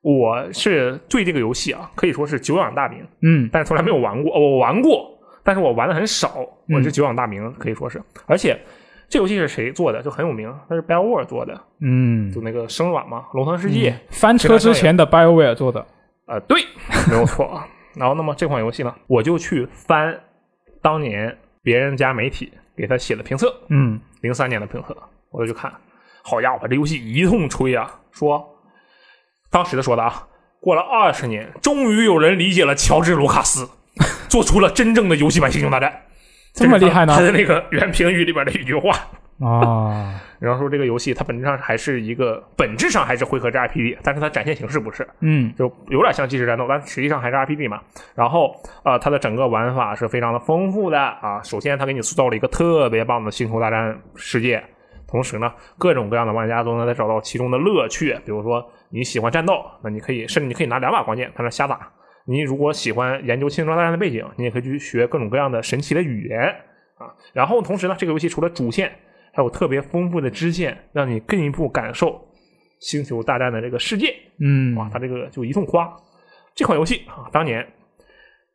[0.00, 4.34] 我是对这个游戏啊，可以说是久仰大名，嗯但是从来没有玩过。
[4.34, 5.10] 哦我玩过，
[5.42, 6.36] 但是我玩的很少。
[6.38, 8.00] 我嗯是久仰大名，可以说是。
[8.26, 8.58] 而且
[9.08, 10.02] 这游戏是谁做的？
[10.02, 13.94] 就很有名，它是 BioWare 做的，嗯，就那个生软嘛，龙腾世界。
[14.10, 15.84] 翻车之前的 BioWare 做的，
[16.26, 16.60] 呃，对，
[17.10, 17.66] 没有错啊。
[17.96, 20.16] 然后，那么这款游戏呢，我就去翻
[20.80, 24.96] 当年别人家媒体给他写的评测，嗯零三年的评测，
[25.30, 25.72] 我就去看。
[26.22, 28.46] 好家伙，这游戏一通吹啊，说
[29.50, 30.26] 当时的说的啊，
[30.60, 33.68] 过了二十年，终于有人理解了乔治·卢卡斯，
[34.28, 35.90] 做出了真正的游戏版《星球大战》。
[36.54, 38.90] 这么厉害呢他的那个原评语里边的一句话，
[39.40, 45.06] 啊， 然后说这个游戏它本质上还是一个本质上还是回合制 RPG，但是它展现形式不是。
[45.20, 47.80] 嗯就有点像即时战斗，但实际上还是 RPG 嘛。
[48.14, 51.40] 然后呃，它的整个玩法是非常的丰富的啊。
[51.44, 54.64] 首先，它给你塑造了一个特别棒的星球大战世界，
[55.06, 58.12] 同时呢，各种各样的玩家都能在找到其中的乐趣。
[58.24, 61.92] 比如说你喜欢战斗，那你可以甚至你可以拿两把光剑在那瞎打。
[62.26, 66.40] 你如果喜欢研究星球大战的背景，你也可以去学各种各样的神奇的语言
[66.96, 67.08] 啊。
[67.32, 68.90] 然后同时呢，这个游戏除了主线，
[69.32, 72.20] 还有特别丰富的支线，让你更一步感受
[72.80, 74.14] 星球大战的这个世界。
[74.40, 75.90] 嗯哇，他这个就一通夸。
[76.54, 77.66] 这款游戏啊，当年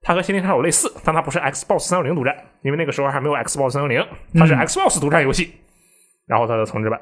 [0.02, 5.54] 它和《仙灵杀手》类似，但它不是 Xbox 三六零独占，因为那个时候还没有 Xbox 三六零，它是嗯 Xbox 独占游戏。
[6.28, 7.02] 然后它的重置版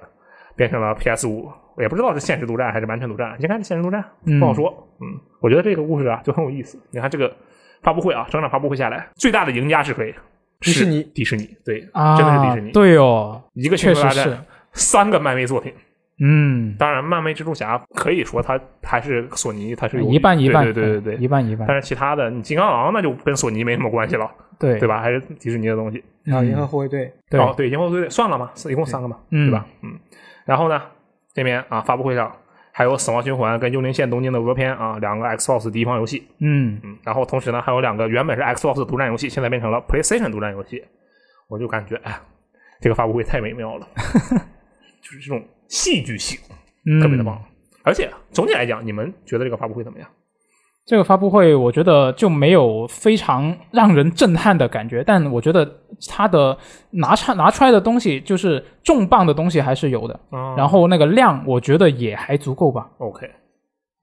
[0.56, 4.88] 变成了 PS 五，也不知道是限时独占还是完全独占，应该是限时独占，嗯不好说。
[5.00, 6.80] 嗯，我觉得这个故事啊就很有意思。
[6.92, 7.34] 你看这个
[7.82, 10.14] 发布会啊，整场发布会下来，最大的赢家是谁？
[10.60, 12.72] 迪士尼迪士尼，对，啊，真的是迪士尼。
[12.72, 15.74] 对哦，一个星确实是球大战，，三个漫威作品。
[16.24, 24.30] 嗯，当然，漫威蜘蛛侠可以说它还是索尼，它是有一半一半，对对对对对一半一半，但是其他的，你金刚狼那就跟索尼没什么关系了，
[24.60, 24.88] 对对？
[24.88, 25.02] 吧？
[25.02, 25.98] 还是迪士尼的东西。
[26.28, 29.66] 啊，嗯银河护卫队，对，哦，对，银河护卫队算了嘛，一共三个嘛，嗯对吧？
[29.82, 29.98] 嗯。
[30.46, 30.82] 然后呢，
[31.34, 32.36] 这边啊，发布会上
[32.72, 36.28] 还有《死亡循环》跟《幽灵线：东京的俄片》啊，两个 Xbox 第一方游戏。
[36.40, 36.98] 嗯嗯。
[37.04, 40.84] 然后同时呢，还有两个原本是 Xbox 独占游戏，现在变成了 PlayStation 独占游戏。
[41.48, 42.18] 我就感觉，哎，
[42.80, 43.88] 这个发布会太美妙了，
[45.02, 46.40] 就是这种戏剧性。
[46.86, 47.42] 嗯，特别的棒。
[47.84, 50.08] 而且总体来讲，你们觉得这个发布会怎么样？
[50.92, 55.66] 这个发布会我觉得就没有非常让人震撼的感觉，但我觉得
[56.10, 56.58] 它的
[56.90, 62.90] 拿出拿出来的东西就是重磅的东西还是有的，啊然后那个量我觉得也还足够吧。
[62.98, 63.26] OK，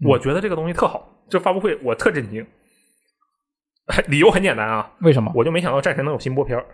[0.03, 2.47] 我觉得这个东西特好，这发布会我特震惊。
[4.09, 6.64] 理由很简单啊，为什么我就没想到战神能有新播片儿。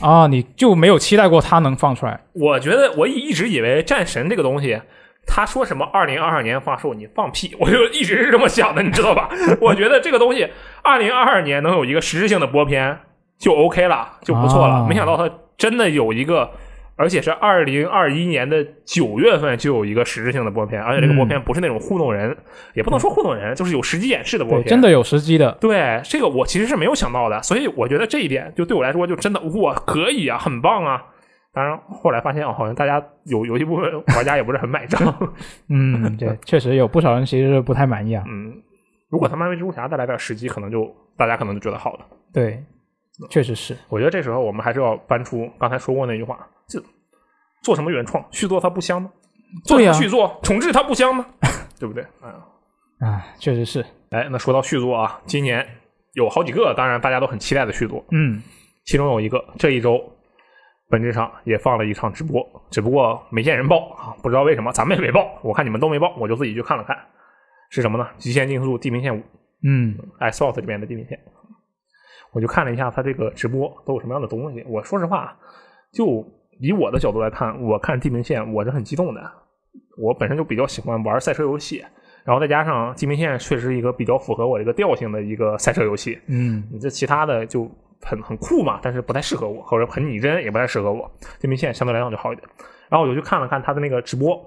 [0.00, 0.28] 啊？
[0.28, 2.20] 你就没有期待过它能放出来？
[2.32, 4.80] 我觉得我一直以为战神这个东西，
[5.26, 9.28] 他说什么二零二二年发售，你放屁， 我就一直是这么想的，你知道吧？
[9.60, 10.48] 我觉得这个东西
[10.82, 12.98] 二零二二年能有一个实质性的播片
[13.38, 14.74] 就 OK 了，就不错了。
[14.74, 16.50] 啊没想到他真的有一个，
[16.96, 22.36] 而且是二零二一年的九月份就有一个实质性的播片，而且这个播片不是那种糊弄人，
[22.74, 25.50] 也不能说糊弄人，就是有实际演示的播，片，真的有实际的。
[25.60, 31.02] 对这个我其实是没有想到的，所以我觉得这一点就对我来说就真的哇可以啊，很棒啊。
[31.54, 33.84] 当然后来发现哦，好像大家有有一部分
[34.16, 35.00] 玩家也不是很买账。
[35.70, 38.24] 嗯，对，确实有不少人其实是不太满意啊。
[38.26, 38.60] 嗯，
[39.08, 42.06] 如果他漫威蜘蛛侠再来点时机，可能就大家可能就觉得好了。
[42.32, 42.60] 对，
[43.30, 43.76] 确实是。
[43.88, 46.82] 我觉得这时候我们还是要搬出刚才说过那句话：就
[47.62, 49.10] 做什么原创续作它不香吗？
[49.64, 51.24] 做续作重置它不香吗？
[51.78, 52.02] 对不对？
[52.20, 52.42] 啊，
[52.98, 53.84] 啊，确实是。
[54.10, 55.64] 哎，那说到续作啊，今年
[56.14, 58.04] 有好几个，当然大家都很期待的续作。
[58.10, 58.42] 嗯，
[58.84, 60.12] 其中有一个这一周
[60.88, 66.96] 本质上也放了一场直播，只不过没见人报啊，不知道为什么，咱们也没报，我看你们都没报，我就自己去看了看，
[67.70, 68.06] 是什么呢？
[68.18, 69.22] 极限竞速地平线五
[69.66, 71.18] 嗯，，iSalt 里面的地平线，
[72.32, 74.62] 我就看了一下它这个直播都有什么样的东西。
[74.68, 75.36] 我说实话，
[75.92, 76.24] 就
[76.60, 79.22] 以我的角度来看，我看地平线我是很激动的，
[79.96, 81.84] 我本身就比较喜欢玩赛车游戏。
[82.24, 87.70] 然后再加上地平线确实是一个比较符合我这个调性的一个赛车游戏，嗯，你这其他的就
[88.04, 91.10] 很很酷嘛，但是不太适合我，或者很拟真也不太适合我。
[91.40, 92.46] 地平线相对来讲就好一点。
[92.88, 94.38] 然后我就去看了看他的那个直播，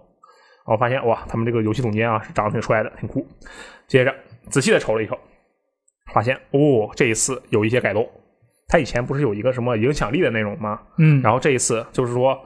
[0.66, 3.26] 我发现哇，他们这个游戏总监啊是长得挺帅的，挺酷。
[3.88, 4.14] 接着
[4.50, 5.18] 仔细的瞅了一瞅，
[6.14, 8.08] 发现哦，这一次有一些改动。
[8.70, 10.80] 他以前不是有一个什么影响力的内容吗？
[10.98, 12.38] 嗯，然后这一次就是说，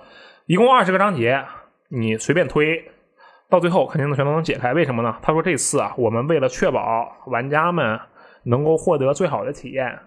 [0.46, 1.44] 一共二十个章节，
[1.90, 2.80] 你随便推，
[3.50, 4.72] 到最后肯定能全都能解开。
[4.74, 5.18] 为什么呢？
[5.22, 8.00] 他说这次啊，我们为了确保玩家们
[8.44, 9.98] 能够获得最好的体验，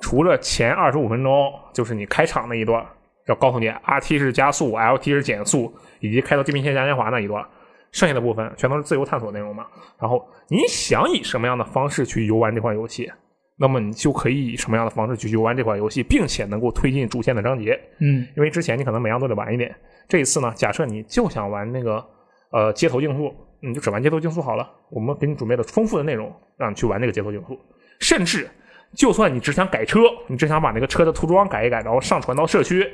[0.00, 2.84] 除了前二十五分钟，就是你开场那一段，
[3.26, 7.46] 要告诉你 RT 是加速，LT 是减速，以及开到地平线嘉年华那一段，
[7.92, 9.66] 剩下的部分全都是自由探索内容嘛。
[10.00, 13.10] 然后你想以什么样的方式去游玩这款游戏，
[13.56, 17.78] 那么你就可以以什么样的方式去游玩这款游戏，并且能够推进主线的章节。
[18.00, 19.74] 嗯，因为之前你可能每样都得玩一遍，
[20.08, 22.04] 这一次呢，假设你就想玩那个
[22.52, 24.68] 呃街头竞速，你就只玩街头竞速好了。
[24.90, 27.58] 我们给你准备了丰富的内容，让你去玩这个街头竞速。
[28.00, 28.48] 甚至
[28.94, 32.86] 就算你只想改车，你只想把那个车的涂装改一改，然后上传到社区，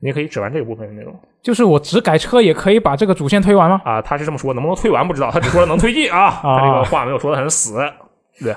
[0.00, 3.80] 你也可以只玩这个部分的内容就是我只改车也可以把这个主线推完吗？
[3.84, 4.00] 啊。
[4.02, 6.30] 他是这么说，能不能推完不知道，他只说了能推进啊。
[6.42, 7.78] 他这个话没有说的很死，
[8.40, 8.54] 对。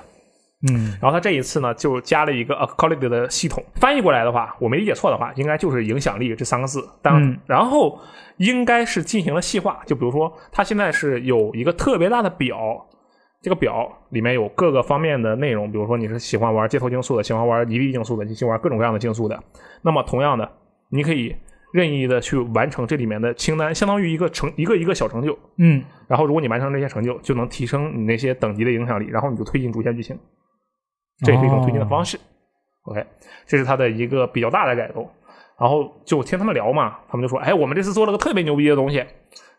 [0.67, 6.83] 嗯，然后他这一次呢，就加了一个 accolade 的系统，翻译过来的话，我没理解错的话，应该就是影响力这三个字。
[7.03, 7.99] 当、嗯然后
[8.37, 12.83] 应该是进行了细化，就比如说，他现在是有一个特别大的表，
[13.45, 19.39] 这个表里面有各个方面的内容，比如说你是喜欢玩街头竞速的，喜欢玩一地竞速的，你喜欢玩各种各样的竞速的，
[19.83, 20.51] 那么同样的，
[20.89, 21.35] 你可以
[21.71, 25.37] 任意的去完成这里面的清单，相当于一个成一个一个小成就。
[25.59, 30.17] 嗯，然后如果你完成这些成就，就能提升你那些等级的影响力，然后你就推进主线剧情。
[31.23, 32.19] 这也是一种推进的方式。
[32.85, 33.05] OK，
[33.45, 35.07] 这是它的一个比较大的改动。
[35.59, 38.97] 然后就听他们聊嘛，他们就说：“哎，我们这次做了个特别牛逼的东西。”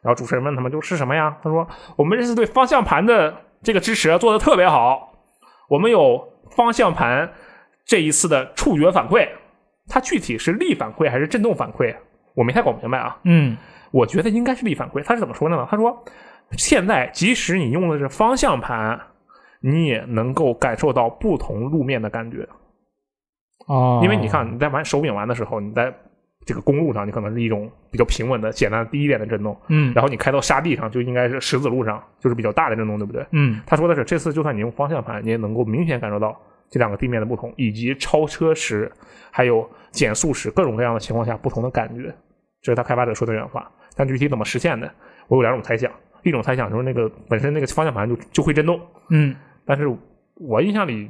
[0.02, 1.66] 然后主持人问他们：“就是什么呀？”他说
[1.96, 3.34] ：“我们这次对方向盘的
[3.66, 5.12] 这个支持做的特别好，
[5.68, 7.32] 我们有方向盘
[7.84, 9.28] 这一次的触觉反馈，
[9.88, 11.92] 它具体是力反馈还是震动反馈，
[12.36, 13.18] 我没太搞明白啊。
[13.24, 13.56] 嗯，
[13.90, 15.02] 我觉得应该是力反馈。
[15.02, 15.66] 他是怎么说的呢？
[15.68, 16.00] 他说，
[16.52, 19.00] 现在即使你用的是方向盘，
[19.58, 22.48] 你也能够感受到不同路面的感觉。
[23.66, 25.92] 哦，因为你看你在玩手柄玩的时候，你在
[26.46, 33.26] 这个公路上，你可能是一种比较平稳的、简单的低一点的震动，嗯，然后你开到沙地上，就应该是石子路上，就是比较大的震动，对不对？
[33.32, 36.40] 嗯，他说的是，这次就算你用方向盘，你也能够明显感受到
[36.70, 38.90] 这两个地面的不同，以及超车时
[39.32, 42.14] 还有减速时各种各样的情况下不同的感觉。
[42.62, 43.68] 这是他开发者说的原话。
[43.96, 44.88] 但具体怎么实现的，
[45.26, 45.90] 我有两种猜想。
[46.22, 48.80] 一种猜想就是那个本身那个方向盘就就会震动，
[49.10, 49.34] 嗯，
[49.64, 49.84] 但是
[50.34, 51.08] 我印象里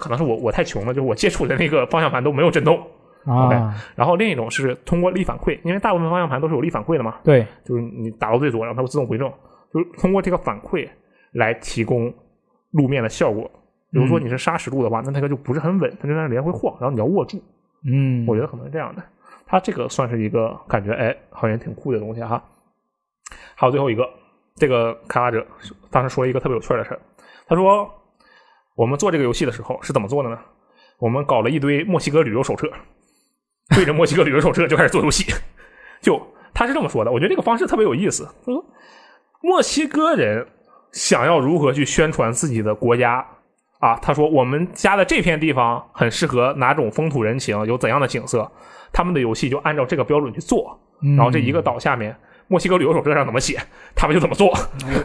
[0.00, 2.84] 可能是我我太穷了，就是我接触的那个方向盘都没有震动。
[3.26, 9.30] 啊，然后另一种是通过力反馈，因为大部分方向盘都是有力反馈的嘛，对，就是你打到最左，然后它会自动回正，
[9.74, 10.88] 就是通过这个反馈
[11.32, 12.12] 来提供
[12.70, 13.50] 路面的效果。
[13.90, 17.42] 比如说你是砂石路的话，那那个就不是很稳，它就在那连回晃，然后你要握住。
[17.84, 19.02] 嗯，我觉得可能是这样的。
[19.46, 22.42] 它这个算是一个感觉，哎，好像挺酷的东西哈。
[23.54, 24.08] 还有最后一个，
[24.56, 25.46] 这个开发者
[25.90, 27.00] 当时说了一个特别有趣的事儿，
[27.46, 27.88] 他说，
[28.74, 30.38] 我们做这个游戏的时候是怎么做的呢？
[30.98, 32.68] 我们搞了一堆墨西哥旅游手册，
[33.74, 35.32] 对着墨西哥旅游手册就开始做游戏。
[36.00, 36.20] 就
[36.54, 38.24] 他是这么说的，我觉得这个方式特别有意思。
[38.44, 38.64] 他说，
[39.42, 40.46] 墨西哥人
[40.92, 43.26] 想要如何去宣传自己的国家
[43.80, 43.96] 啊？
[43.96, 48.50] 他说，我们家的这片地方很适合哪种风土人情，有怎样的景色，
[48.92, 50.78] 他们的游戏就按照这个标准去做。
[51.16, 52.16] 然后这一个岛下面，
[52.48, 53.58] 墨西哥旅游手册上怎么写，
[53.94, 54.52] 他们就怎么做，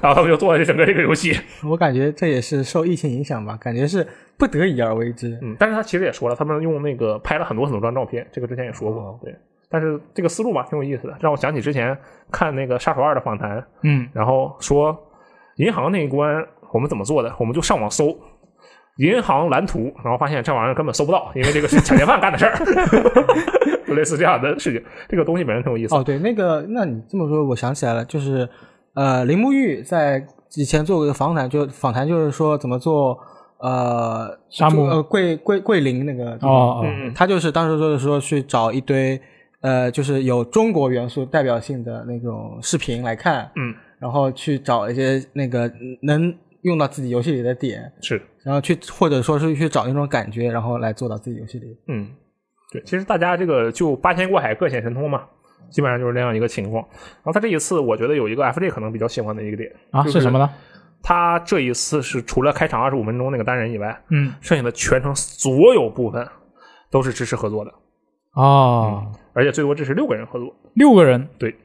[0.01, 1.35] 然后他们就做了这整个这个游戏。
[1.63, 4.05] 我感觉这也是受疫情影响吧，感觉是
[4.37, 5.39] 不得已而为之。
[5.41, 9.35] 嗯，但是他其实也说了，他们用那个拍了很多很多张照片，这个之前也说过，对。
[9.69, 11.97] 但是这个思路吧，挺有意思的，让我想起之前
[12.29, 14.95] 看那个《杀手二》的访谈，嗯，然后说
[15.55, 18.15] 银行那一关我们怎么做的，我们就上网搜
[18.97, 22.55] 银行蓝图，然后发现这玩意儿根本搜不到，因为这个是抢劫犯干的事儿，
[23.87, 24.83] 就类似这样的事情。
[25.07, 25.95] 这个东西本身挺有意思。
[25.95, 28.47] 哦，对，那个，那你这么说，我想起来了，就是
[28.93, 30.23] 呃，林沐玉在
[30.55, 33.17] 以前做过一个访谈，就访谈就是说怎么做
[33.59, 34.89] 呃沙漠。
[34.89, 36.83] 呃桂桂桂林那个哦
[37.15, 39.19] 他就是当时就是说去找一堆
[39.61, 45.71] 呃，就是有中国元素代表性的那种视频来看，嗯，然后去找一些那个
[46.01, 46.33] 能
[46.63, 51.77] 用到自己游戏里的点，是，然后去或者说是去找那种感觉，然后来做到自己游戏里。
[51.87, 52.07] 嗯，
[52.71, 55.23] 对，其实大家这个就八仙过海各显神通嘛，
[55.69, 56.83] 基本上就是那样一个情况。
[56.91, 60.49] 然后他这一次，我觉得有一个 FJ 可能比较喜欢的一个点啊就是什么呢？
[61.03, 66.27] 他这一次是除了开场二十五分钟那个单人以外，嗯，剩下的全程所有部分
[66.91, 67.73] 都是支持合作的，
[68.35, 70.55] 哦，而且最多支持六个人合作。
[70.75, 71.55] 六个人，对，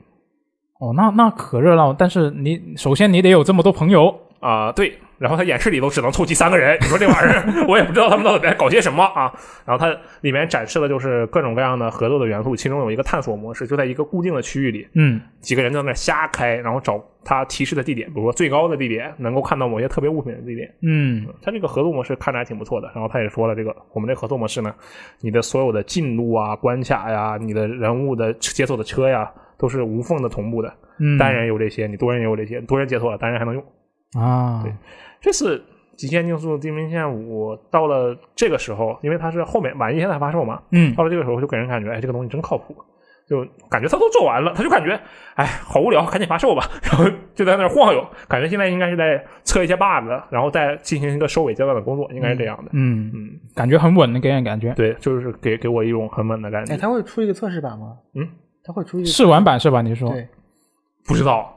[0.81, 1.93] 哦，那那可热闹。
[1.93, 9.33] 但是你首先你得有这么多朋友，啊、对，然后他演示里头只能凑齐三个人，你说这玩意儿， 我也不知道他们到底在搞些什么啊。
[9.65, 20.73] 然后它里面展示的就是各种各样的合作的元素，其中有一个探索模式，就在一个固定的区域里，嗯几个人在那瞎开，然后找他提示的地点，比如说最高的地点，能够看到某些特别物品的地点。
[20.83, 22.89] 嗯他这个合作模式看着还挺不错的。
[22.95, 24.73] 然后他也说了，这个我们这合作模式呢，
[25.21, 29.29] 你的所有的进度啊、关卡呀、你的人物的解锁的车呀，
[29.59, 30.73] 都是无缝的同步的。
[30.99, 33.65] 嗯，单人有这些，你多人也有这些，多人解锁了，单人还能用。
[34.17, 34.73] 啊，对
[35.21, 35.59] 这次
[35.97, 42.75] 《极限竞速：地平线五》到了这个时候，因为它是后面晚一天才发售嘛，嗯到了这个时候就给人感觉，哎，这个东西真靠谱。
[43.29, 44.97] 就感觉他都做完了，他就感觉，
[45.35, 46.63] 哎，好无聊，赶紧发售吧。
[46.85, 47.05] 然后
[47.35, 52.71] 就在那儿晃悠，感觉现在应该是在测一些 bug，然后再进行一个收尾阶段的工作，应该是这样的。
[52.73, 56.73] 嗯，嗯，感觉很稳的，给人感觉对，就是给给我一种很稳的感觉。
[56.73, 57.97] 哎，他会出一个测试版吗？
[58.15, 58.29] 嗯，
[58.63, 59.83] 他会出一个试玩版是吧？
[59.83, 60.29] 你说对，
[61.05, 61.53] 不知道，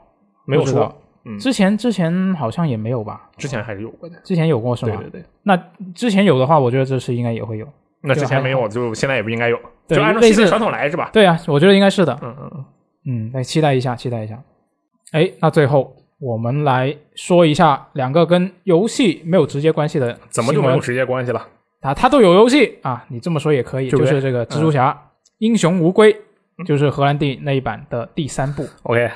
[0.46, 3.28] 没有说不知道，嗯之前之前好像也没有吧？
[3.36, 4.16] 之前还是有过的。
[4.24, 4.96] 之前有过是吗？
[4.96, 5.56] 对对对，那
[5.94, 7.66] 之前有的话，我觉得这次应该也会有。
[8.02, 11.10] 那之前没有，就现在也不应该有，对就按照类似传统来是吧？
[11.12, 12.18] 对啊，我觉得应该是的。
[12.22, 12.64] 嗯嗯嗯，
[13.06, 14.42] 嗯，来期待一下，期待一下。
[15.12, 21.46] 哎，那最后我们来说一下两个跟游戏没有直接关系的怎么就没有直接关系了？
[21.82, 21.92] 啊？
[21.92, 24.98] 它都有游戏啊，你这么说也可以，就是这个蜘蛛侠、
[25.38, 26.16] 英雄无归，
[26.64, 29.10] 就是荷兰弟那一版的第三部 OK，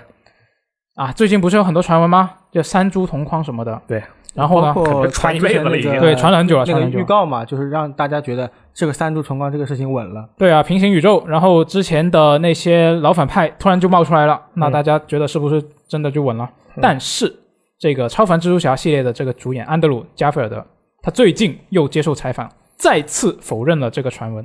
[0.94, 1.12] 啊。
[1.12, 2.30] 最近不是有很多传闻吗？
[2.50, 3.80] 就三株同框什么的。
[3.86, 4.02] 对。
[4.34, 4.74] 然后呢？
[4.74, 6.86] 包括传一辈子了已经之前那个对，传了很久了，那个。
[6.88, 10.28] 预告嘛，就是让大家觉得这个三株同框这个事情稳了。
[10.36, 16.50] 对啊，平行宇宙，然后之前的那些老反派突然就冒出来了，那嗯大家觉得是不是真的就稳了？
[16.82, 17.32] 但是
[17.78, 20.66] 这个超凡蜘蛛侠系列的这个主演安德鲁·加菲尔德，
[21.00, 24.44] 他最近又接受采访，再次否认了这个传闻。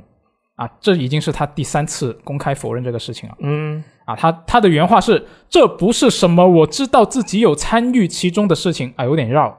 [0.60, 3.34] 啊，这已经是他第三次公开否认这个事情了。
[3.38, 9.56] 嗯啊，他他的原话是：“这不是什么我知道自己有参与其中的事情。”啊，有点绕。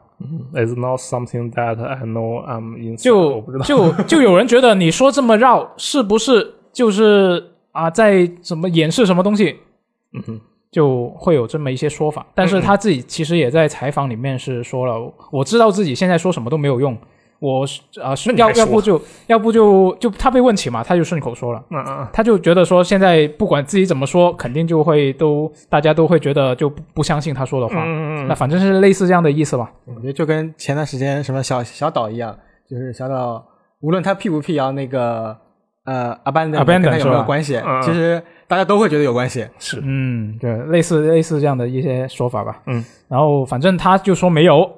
[0.53, 2.97] ，It's not something that I know I'm in。
[2.97, 9.57] 就就就有人觉得你说这么绕，是不是就是啊在怎么掩饰什么东西？
[10.13, 12.23] 嗯哼，就会有这么一些说法。
[12.35, 16.95] 但是他自己其实也在采访里面是说了，我知道自己现在说什么都没有用。
[17.41, 21.63] 我是啊，是要要不就要不就就他被问起嘛，他就顺口说了。
[21.71, 27.83] 嗯嗯他就觉得说，现在不管自己怎么说，肯定就会都大家都会觉得就不不相信他说的话。
[27.83, 29.71] 嗯嗯那反正是类似这样的意思吧。
[29.85, 32.37] 我觉得就跟前段时间什么小小岛一样，
[32.69, 33.43] 就是小岛
[33.79, 35.35] 无论他辟不辟谣那个
[35.85, 39.47] 呃 abandon Abandon 跟他有没有关系，嗯其实大家都会觉得有关系。
[39.57, 42.61] 是，嗯，对，类似类似这样的一些说法吧。
[42.67, 44.69] 嗯，然后反正他就说没有，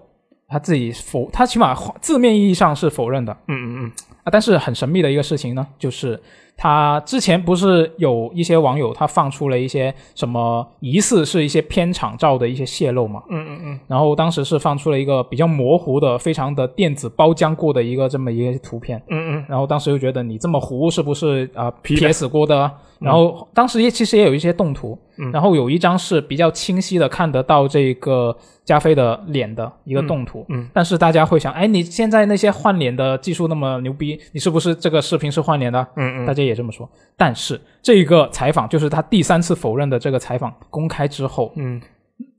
[0.54, 3.92] 他自己否，他起码字面意义上是否认的嗯嗯嗯
[4.24, 4.30] 啊。
[4.32, 6.22] 但是很神秘的一个事情呢，就是
[6.56, 19.02] 他之前不是有一些网友他放出了一些什么疑似是一些片场照的一些泄露嘛，嗯嗯嗯然后当时是放出了一个比较模糊的、非常的电子包浆过的一个这么一个图片。
[19.10, 22.72] 嗯嗯然后当时又觉得你这么糊是不是啊、的 PS 过的啊？
[23.00, 28.36] 然后当时也其实也有一些动图，嗯然后有一张是比较清晰的看得到这个
[28.66, 30.46] 加菲的脸的一个动图。
[30.50, 35.80] 嗯嗯但是大家会想，哎，你现在那些换脸的技术那么牛逼，你是不是这个视频是换脸的？
[35.96, 36.90] 嗯嗯大家也这么说。
[37.16, 41.82] 但是这个采访就是他第三次否认的这个采访公开之后，嗯，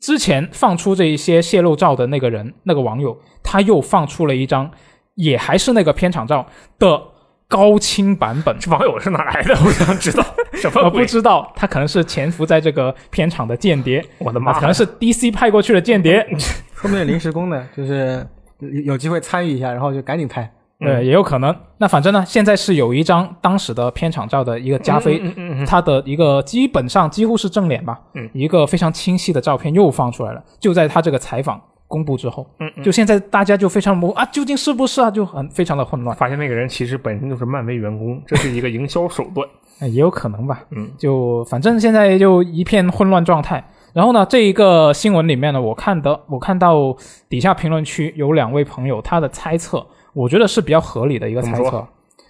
[0.00, 4.70] 之前放出这一些泄露照的那个人，那个网友，他又放出了一张，
[5.14, 6.46] 也还是那个片场照
[6.78, 7.02] 的
[7.46, 8.56] 高清版本。
[8.58, 9.54] 这 网友是哪来的？
[9.64, 10.24] 我想知道
[10.55, 11.05] 什么我不？
[11.05, 14.52] 知道，他可能是潜伏在这个片场的间谍，啊，我的妈！
[14.55, 16.26] 可能是 DC 派过去的间谍，
[16.74, 18.26] 说不定临时工的，就是
[18.59, 20.42] 有有机会参与一下，然后就赶紧拍。
[20.80, 21.55] 嗯对，也有可能。
[21.78, 39.49] 那反正呢，现在是有一张当时的片场照的一个加菲，嗯嗯嗯他的一个基本上几乎是正脸吧，嗯一个非常清晰的照片又放出来了，就在他这个采访公布之后，嗯嗯就现在大家就非常模糊啊，究竟是不是啊，就很非常的混乱，发现那个人其实本身就是漫威员工，这是一个营销手段。
[39.80, 40.64] 哎也有可能吧。
[40.70, 43.62] 嗯就反正现在就一片混乱状态。
[43.93, 46.97] 然后呢，这一个新闻里面呢，我看的我看到
[47.28, 51.87] 底下评论区有两位朋友他的猜测，我觉得是比较合理的一个猜测。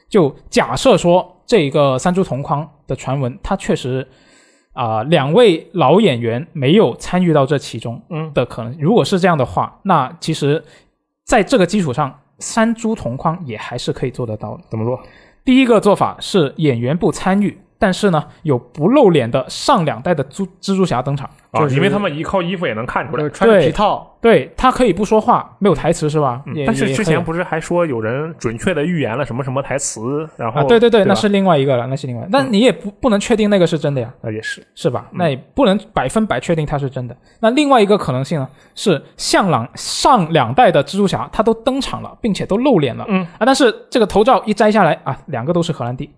[0.08, 4.06] 就假设说这一个三株同框的传闻，它确实
[4.74, 8.76] 啊、两位老演员没有参与到这其中嗯的可能。
[8.78, 10.62] 如果是这样的话，那其实
[11.24, 14.64] 在这个基础上，三株同框也还是可以做得到的。
[14.68, 15.00] 怎么做？
[15.44, 21.28] 第一个做法是演员不参与，但是呢有不露脸的上两代的蜘蜘蛛侠登场。
[21.50, 23.22] 啊，就是因为他们一靠衣服也能看出来。
[23.22, 26.42] 就是穿着皮套，对他可以不说话，没有台词是吧？
[26.46, 34.12] 嗯但是之前不是还说有人准确的预言了什么什么台词，然后啊，对对对，吧那是另外一个了，那是另外，但你也不不能确定那个是真的呀。
[34.22, 35.06] 那也是是吧？
[35.12, 37.14] 嗯那也不能百分百确定它是真的。
[37.40, 46.10] 那另外一个可能性呢，是向朗上两代的蜘蛛侠他都登场了，并且都露脸了，嗯啊，但是这个头罩一摘下来啊，两个都是荷兰弟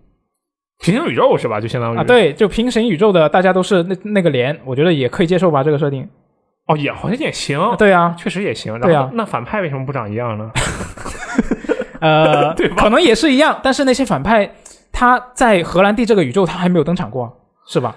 [0.79, 1.59] 平行宇宙是吧？
[1.59, 6.07] 就相当于啊，对，就平行宇宙的大家都是那那个连，我觉得也可以接受吧，这个设定。
[6.67, 8.79] 哦，也好像也行，啊对啊，确实也行。
[8.81, 10.51] 对啊然后那反派为什么不长一样呢？
[12.01, 14.53] 呃， 对吧可能也是一样，但是那些反派
[14.91, 17.31] 他在荷兰弟这个宇宙他还没有登场过啊，
[17.65, 17.95] 是吧？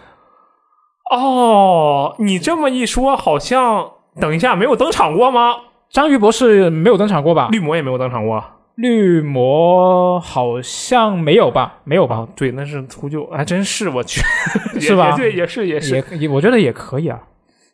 [1.11, 5.57] 哦，你这么一说，好像等一下没有登场过吗？
[5.91, 7.49] 章鱼博士没有登场过吧？
[7.51, 8.43] 绿魔也没有登场过。
[8.81, 11.79] 绿魔好像没有吧？
[11.85, 12.17] 没有吧？
[12.17, 14.21] 哦，对，那是秃鹫，还真是我去，
[14.81, 15.97] 是吧对，也是也是。
[15.97, 17.21] 也也，我觉得也可以啊。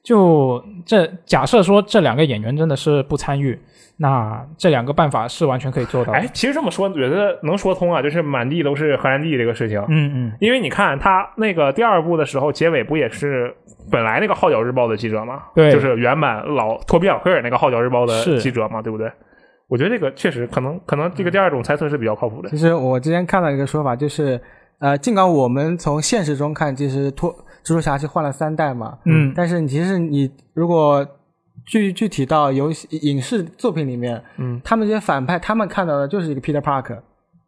[0.02, 3.58] 就这假设说这两个演员真的是不参与，
[3.96, 6.18] 那这两个办法是完全可以做到的。
[6.18, 9.80] 哎，其实这么说，我觉得能说通啊，就是满地都是荷兰弟这个事情。
[9.88, 13.52] 嗯嗯，因为你看他那个第二部的时候，结尾不也是
[13.90, 15.42] 本来那个《号角日报》的记者嘛？
[15.56, 19.10] 对就是原版老托比尔科尔那个《号角日报》的记者嘛，对不对？
[19.68, 22.48] 我觉得这个确实可能，可能这个第二种猜测是比较靠谱的。
[22.50, 24.40] 其实我之前看到一个说法，就是
[24.78, 27.32] 呃，尽管我们从现实中看，其实托
[27.64, 31.04] 蜘蛛侠是换了三代嘛，嗯但是你其实你如果
[31.66, 37.00] 具具体到游戏影视作品里面，嗯，他们这些反派，他们看到的就是一个 Peter Parker，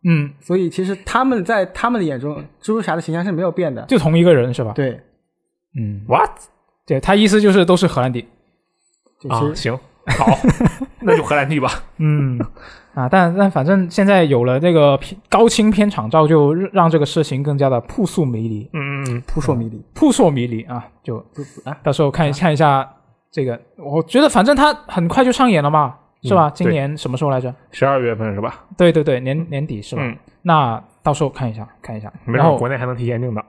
[0.08, 3.82] 嗯，所以其实他们在他们的眼中，蜘蛛侠的形象是没有变的。
[3.86, 4.72] 就同一个人是吧？
[4.72, 5.00] 对，
[5.78, 6.30] 嗯，What
[6.84, 8.26] 对他意思就是都是荷兰弟。
[9.28, 9.54] 啊？
[9.54, 10.38] 行，好，
[11.08, 11.70] 那就荷兰弟吧。
[11.98, 12.38] 嗯
[12.94, 19.80] 啊，但但反正现在有了这个片高清片场照，就让这个事情更加的扑朔迷离，嗯嗯嗯，扑朔迷离。
[19.94, 20.84] 扑朔迷离啊！
[21.02, 21.18] 就
[21.64, 22.88] 啊，到时候看看一下
[23.30, 26.48] 这个，我觉得反正它很快就上演了嘛，是吧？
[26.48, 27.54] 嗯今年什么时候来着？
[27.70, 28.64] 十二月份是吧？
[28.76, 30.02] 对对对，年年底是吧？
[30.04, 33.44] 嗯，那到时候看一下看一下，没事，然后国内还能提前订档。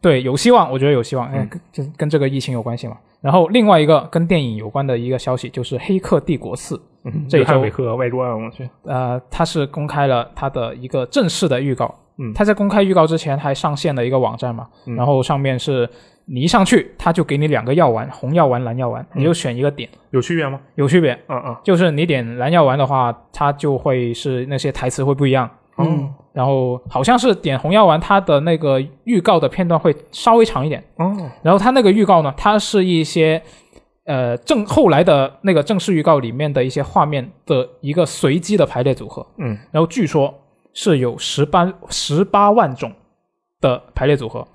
[0.00, 2.96] 对有希望，我觉得有希望，哎嗯，跟跟这个疫情有关系嘛。
[3.20, 8.68] 然后另外一个跟电影有关的一个消息就是《黑客帝国四》，嗯，这一周约翰韦克外传，我去。
[8.84, 11.94] 呃，他是公开了他的一个正式的预告。
[12.18, 15.88] 嗯他在公开预告之前还上线了一个网站嘛，嗯然后上面是
[16.26, 20.60] 你一上去，他就给你两个药丸，红药丸、蓝药丸，嗯你就选一个点，有区别吗？
[20.74, 21.18] 有区别。
[21.28, 21.56] 嗯嗯。
[21.64, 25.48] 就是你点蓝药丸的话，它就会是那些台词会不一样。
[25.78, 30.84] 嗯，然后好像是点红药丸，它的那个预告的片段会稍微长一点。
[30.96, 33.42] 哦，然后它那个预告呢，它是一些
[34.04, 39.26] 呃正后来的那个正式预告里面的一些画面的一个随机的排列组合。
[39.38, 40.34] 嗯，然后据说
[40.72, 42.92] 是有十八十八万种
[43.60, 44.46] 的排列组合，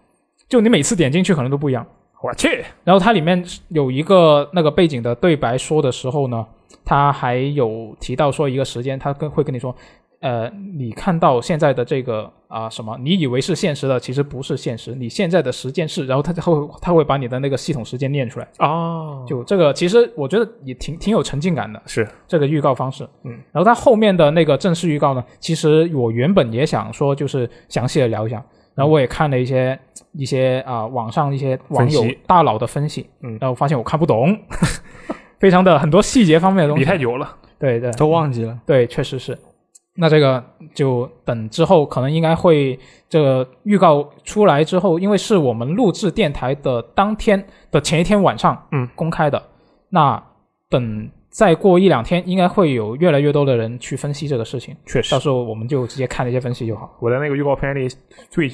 [0.50, 1.86] 就你每次点进去可能都不一样。
[2.24, 6.46] 我去，然后它里面有一个那个背景的对白说的时候呢，
[6.84, 9.74] 它还有提到说一个时间，它跟会跟你说，
[10.20, 28.44] 呃，你看到现在的这个啊、什么，你以为是现实的，其实不是现实，你现在的时间是，然后他他会他会把你的那个系统时间念出来，哦，就这个其实我觉得也挺挺有沉浸感的是，这个预告方式，嗯，然后它后面的那个正式预告呢，其实我原本也想说就是详细的聊一下。
[28.74, 29.78] 然后我也看了一些
[30.12, 34.38] 一些啊、网上一些网友大佬的分析，嗯然后发现我看不懂，
[35.40, 36.86] 非常的很多细节方面的东西，你。
[36.86, 37.36] 太久了。
[37.58, 38.56] 对对都忘记了。
[38.68, 39.36] 对，确实是。
[40.00, 40.44] 那这个
[40.74, 42.80] 就等之后，可能应该会
[43.10, 49.42] 这个预告出来之后，因为是我们录制电台的当天的前一天晚上，嗯，公开的。
[49.90, 50.24] 那
[50.70, 54.76] 等再过一两天，应该会有越来越多的人去分析这个事情。
[54.86, 57.88] 确实到，时候我们就直接看那些分析就好我在那个预告片里
[58.30, 58.52] 最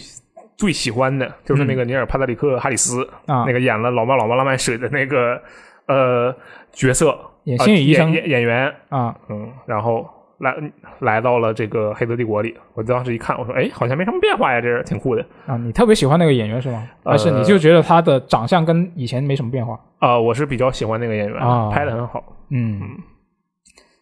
[0.55, 3.43] 最喜欢的就是那个尼尔·帕特里克·哈里斯，啊。
[3.45, 5.41] 那个演了《老妈老妈浪漫史》的那个
[5.87, 6.33] 呃
[6.71, 10.07] 角色，呃演心理医生演演演员，啊，嗯，然后
[10.39, 10.55] 来
[10.99, 12.55] 来到了这个黑泽帝国里。
[12.73, 15.25] 我当时一看，我说，哎，好像没什么变化呀，这挺酷的。
[15.45, 16.87] 啊，你特别喜欢那个演员是吗？
[17.03, 19.79] 呃还是你就觉得他的长相跟以前没什么变化？
[19.99, 22.23] 啊、我是比较喜欢那个演员，啊拍的很好。
[22.49, 22.81] 嗯，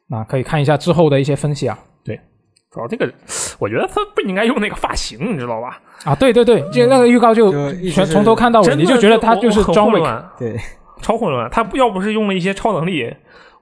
[0.07, 1.77] 那可以看一下之后的一些分析啊。
[2.03, 2.19] 对
[2.71, 3.11] 主要这个，
[3.59, 5.79] 我觉得他不应该用那个发型，你知道吧？
[6.05, 7.51] 啊，对对对，就那个预告就
[7.91, 9.99] 全从头看到尾，你就觉得他就是我很混。
[9.99, 10.57] 乱，对，
[11.01, 11.49] 超混乱。
[11.51, 13.13] 他不要不是用了一些超能力，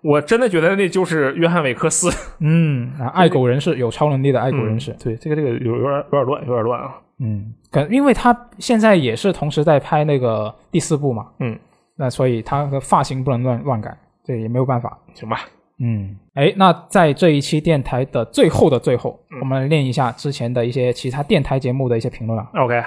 [0.02, 2.10] 我真的觉得那就是约翰韦克斯。
[2.40, 6.96] 嗯，啊， 爱狗人士有超能力的爱狗人士，嗯对，这个这个有有点有点乱，有点乱啊。
[7.20, 11.58] 嗯，可因为他现在也是同时在拍那个第四部嘛，嗯，
[11.98, 13.94] 那所以他的发型不能乱乱改，
[14.24, 14.98] 这也没有办法。
[15.14, 15.42] 行吧，
[15.80, 22.48] 嗯，哎，那在这一期电台的最后的最后，嗯我们来念一下之前的一些其他电台节目的一些评论啊。
[22.54, 22.82] OK，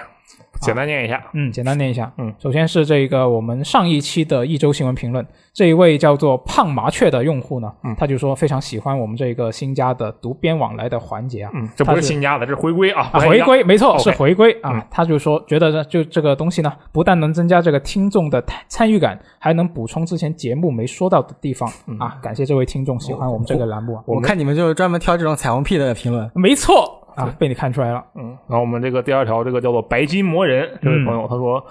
[0.60, 1.22] 简单念一下。
[1.32, 2.12] 嗯，简单念一下。
[2.18, 11.50] 嗯，首先是这个我们上一期的一周新闻评论，这一位叫做胖麻雀的用户呢，嗯他就说非常喜欢我们这个新加的读编往来的环节啊。
[11.54, 13.04] 嗯，这不是是新加的，这是回归啊。
[13.14, 22.18] 回归没错是回归啊嗯，他就说觉得呢，就这个东西呢，不但能增加这个听众的参参与感，还能补充之前节目没说到的地方啊。
[22.20, 26.28] 感谢这位听众喜欢我们这个栏目啊，我看你们就是专门挑这种彩虹屁的评论。
[26.34, 28.04] 没错啊，被你看出来了。
[28.14, 31.64] 嗯，然后我们这个第二条，这个叫做白金魔人这位朋友，他说。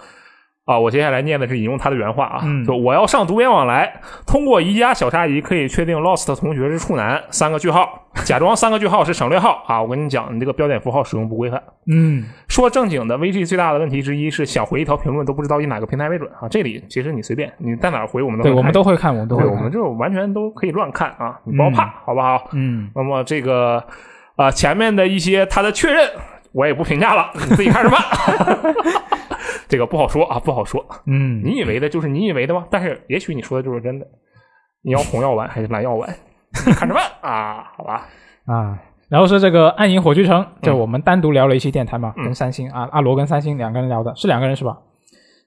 [0.64, 3.92] 啊，我接下来念的是引用他的原话啊，嗯就我要上读研往来，
[4.28, 11.62] 通过宜家小鲨鱼可以确定 Lost 同学是处男，三个句号， 假装三个句号是省略号啊，我跟你讲，你这个标点符号使用不规范。
[11.92, 22.48] 嗯说正经的，VG 最大的问题之一是想回一条评论都不知道以哪个平台为准啊，这里其实你随便，你在哪儿回我们都对，我们都会看，我们都会对，我们就完全都可以乱看啊，你不要怕，好不好？
[22.54, 23.84] 嗯那么这个
[24.42, 26.10] 啊、前面的一些他的确认，
[26.52, 28.00] 我也不评价了，你自己看着办。
[29.68, 30.86] 这个不好说啊，不好说。
[31.06, 32.66] 嗯，你以为的就是你以为的吗？
[32.70, 34.06] 但是也许你说的就是真的。
[34.84, 36.10] 你要红药丸还是蓝药丸？
[36.66, 38.08] 你看着办啊，好吧？
[38.46, 38.80] 啊。
[39.10, 44.78] 然后是这个暗影火炬城，就我们单独聊了一期电台嘛，嗯跟三星啊，阿罗跟三星两个人聊的，是两个人是吧？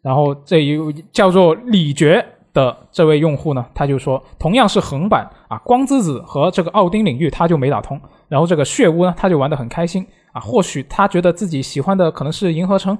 [0.03, 0.79] 然后这一
[1.13, 2.25] 叫做李觉
[2.55, 12.97] 的这位用户呢，他就说，同样是横版啊，光之子和这个奥丁领域他就没打通，然后这个血屋呢，他就玩的很开心啊，或许他觉得自己喜欢的可能是银河城，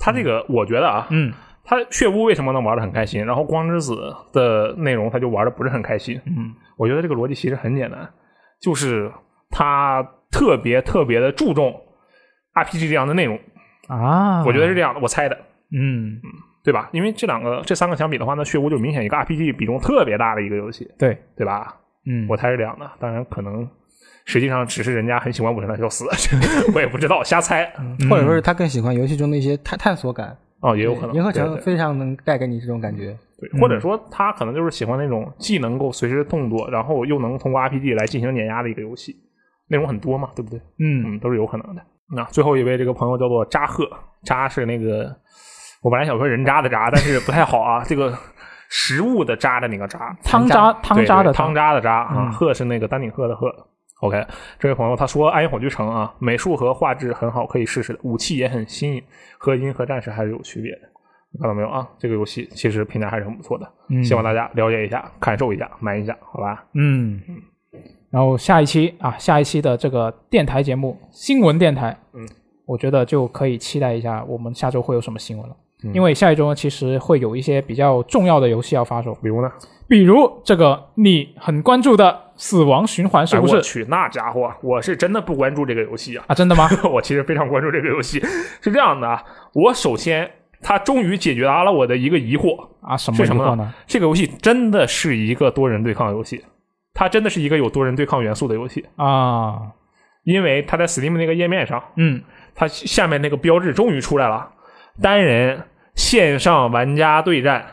[0.00, 1.32] 他这个我觉得啊，嗯。
[1.70, 3.94] 他血屋为什么能玩的很开心，然后光之子
[4.32, 6.18] 的内容他就玩的不是很开心？
[6.24, 6.54] 嗯。
[6.78, 8.08] 我觉得这个逻辑其实很简单，
[8.58, 9.12] 就是
[9.50, 11.78] 他特别特别的注重
[12.54, 13.38] RPG 这样的内容，
[13.86, 15.36] 啊，我觉得是这样的，我猜的。
[15.70, 16.18] 嗯
[16.64, 16.88] 对吧？
[16.92, 21.76] 因为这两个这三个相比的话，那血污就明显一个 RPG 比重特别大的一个游戏，对，对吧？
[22.06, 23.68] 嗯我猜是这样的，当然可能
[24.24, 26.04] 实际上只是人家很喜欢武神的要死，
[26.74, 27.70] 我也不知道，瞎猜
[28.08, 30.36] 或者说是他更喜欢游戏中的一些探探索感。
[30.60, 31.14] 哦，也有可能。
[31.14, 33.16] 银河城非常能带给你这种感觉。
[33.38, 39.14] 对，或者说他可能就是喜欢那种既能够随时动作，然后又能通过 RPG 来进行碾压的一个游戏，
[39.68, 40.58] 内容很多嘛，对不对？
[40.80, 41.82] 嗯嗯，都是有可能的。
[42.12, 43.88] 那最后一位这个朋友叫做扎赫，
[44.24, 45.14] 扎是那个
[45.82, 48.12] 我本来想说人渣的渣，但是不太好啊，这个
[48.68, 53.52] 食物的渣的那个渣，汤渣汤渣的汤渣的渣啊，嗯鹤是那个丹顶鹤的鹤。
[54.00, 54.24] OK，
[54.60, 59.02] 这位朋友他说《暗影火炬城》啊，美术和画质很好，可以试试的，武器也很新颖，
[59.38, 60.78] 和银河战士还是有区别的。
[61.40, 61.86] 看到没有啊？
[61.98, 66.64] 这个游戏其实评价还是很不错的，嗯希望大家了解一下、感受一下、买一下，好吧？
[66.74, 67.20] 嗯，
[68.10, 72.24] 然后下一期啊，下一期的这个电台节目新闻电台，嗯，
[72.66, 75.56] 我觉得就可以期待一下我们下周会有什么新闻了。
[75.84, 79.50] 嗯因为下一周呢，其实会有一些比较重要的游戏要发售，比如呢？
[79.88, 83.54] 比如这个你很关注的《死亡循环》，是不是？
[83.54, 86.24] 哎我去，那家伙，我是真的不关注这个游戏啊！
[86.26, 86.68] 啊，真的吗？
[86.92, 88.20] 我其实非常关注这个游戏。
[88.60, 89.22] 是这样的啊，
[89.54, 90.30] 我首先
[90.60, 93.72] 它终于解决了我的一个疑惑，啊，什么是什么疑惑呢？
[93.86, 96.44] 这个游戏真的是一个多人对抗游戏，
[96.92, 99.58] 它真的是一个有多人对抗元素的游戏，啊，
[100.24, 102.20] 因为它在 Steam 那个页面上，嗯，
[102.54, 104.50] 它下面那个标志终于出来了，
[105.00, 105.62] 单人
[105.94, 107.64] 线上玩家对战，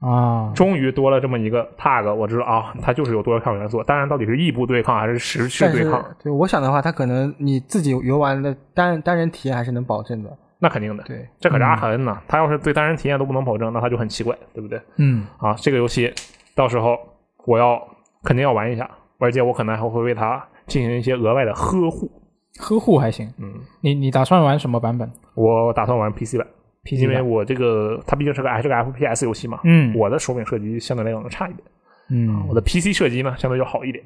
[0.00, 3.82] 啊，终于多了这么一个 tag，我知道啊，它就是有多人抗元素。
[3.82, 10.30] 当然，到底是异步对抗还是实时对抗，对我想的话，它可能你自己游玩的单单人体验还是能保证的。
[10.60, 11.04] 那肯定的。
[11.04, 14.80] 对，这可是阿海恩呢，他要是对单人体验都不能保证，那他就很奇怪，对不对？
[14.96, 16.12] 嗯啊，这个游戏
[16.54, 16.98] 到时候
[17.46, 17.80] 我要
[18.24, 22.10] 肯定要玩一下，而且我可能还会为它进行一些额外的呵护。
[22.58, 23.32] 呵护还行。
[23.38, 25.08] 嗯，你你打算玩什么版本？
[25.34, 26.46] 我打算玩 PC 版
[26.84, 29.94] ，？PC 因为我这个它毕竟是个还是个 FPS 游戏嘛，嗯。
[29.96, 31.62] 我的手柄射击相对来讲就差一点，
[32.10, 32.46] 嗯。
[32.48, 34.02] 我的 PC 射击呢相对就好一点。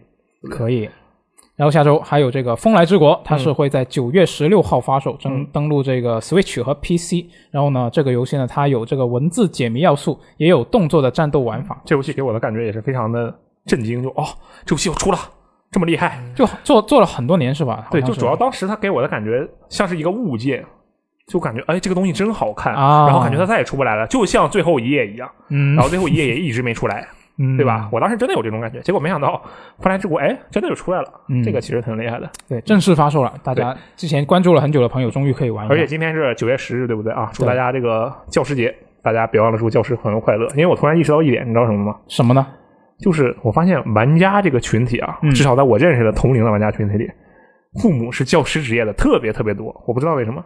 [0.50, 0.88] 可以。
[1.54, 5.46] 然后下周还有这个《风来之国》，它是会在九月十六号发售，登嗯。
[5.52, 7.26] 登录这个 Switch 和 PC。
[7.50, 13.32] 然后呢，这个游戏呢，它有这个文字解谜要素，也有动作的战斗玩法，这游戏给我的感觉也是非常的
[13.66, 14.24] 震惊，就哦，
[14.64, 15.18] 这游戏要出了，
[15.72, 16.16] 这么厉害。
[16.36, 17.88] 就做做了很多年是吧？
[17.90, 20.64] 对，就主要当时他给我的感觉像是一个物件，
[21.26, 25.28] 就感觉哎，这个东西真好看，啊然后感觉它再也出不来了，就像最后一页一样。
[25.48, 27.08] 嗯，然后最后一页也一直没出来，
[27.38, 27.88] 嗯对吧？？
[27.90, 29.28] 我当时真的有这种感觉，结果没想到
[29.82, 32.30] 《风来之国》哎，真的就出来了，嗯这个其实挺厉害的。
[32.46, 35.66] 对，正式发售了，大家之前关注了很久的朋友终于可以玩。
[35.68, 37.30] 而且今天是九月十日，对不对啊？
[37.32, 40.46] 祝大家这个教师节，大家别忘了祝教师朋友快乐。
[40.50, 41.96] 因为我突然意识到一点，你知道什么吗？
[42.08, 42.46] 什么呢？
[43.02, 47.10] 就是我发现玩家这个群体啊，嗯至少在我认识的同龄的玩家群体里，
[47.80, 50.44] 父母是教师职业的特别特别多，我不知道为什么，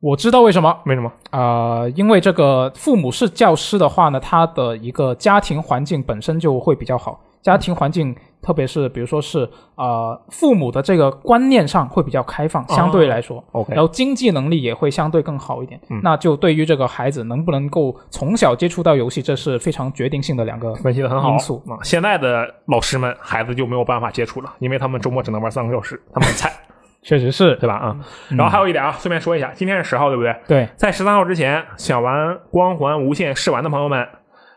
[0.00, 0.76] 我知道为什么。
[0.84, 1.10] 为什么？
[1.30, 8.14] 啊，因为这个父母是教师的话呢，他的一个家庭环境本身就会比较好，家庭环境，
[8.46, 13.42] 特别是比如说是呃父母的这个观念上会比较开放，相对来说。
[13.50, 21.60] OK，然后经济能力也会相对更好一点，嗯那就对于这个孩子能不能够从小接触到游戏，这是非常决定性的两个分析的很好因素。
[21.66, 21.74] 啊！
[21.82, 26.52] 现在的老师们，孩子就没有办法接触了，因为他们周末只能玩三个小时，他们很菜，
[27.02, 27.74] 确实是对吧？
[27.74, 27.96] 啊，
[28.30, 30.36] 然后还有一点啊，顺便说一下，今天是十号，对不对？
[30.46, 34.06] 对，在十三号之前想玩《光环无限》试玩的朋友们，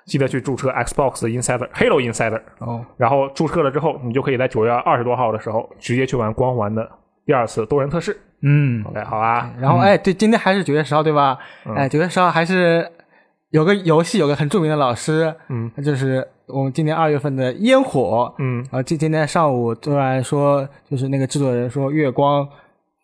[0.09, 6.89] 记得去注册 Xbox Insider Halo Insider，哦，然后注册了之后，你就可以在九月二十多号的时候直接去玩光环的
[7.25, 8.19] 第二次多人测试。
[8.41, 9.51] 嗯，OK，好吧？
[9.59, 11.37] 然后哎，对，今天还是九月十号对吧？
[11.65, 12.89] 嗯哎，九月十号还是
[13.51, 18.33] 有个游戏，有个很著名的老师，嗯，那就是我们今年二月份的烟火。
[18.39, 22.47] 嗯，然后今今天上午突然说，就是那个制作人说月光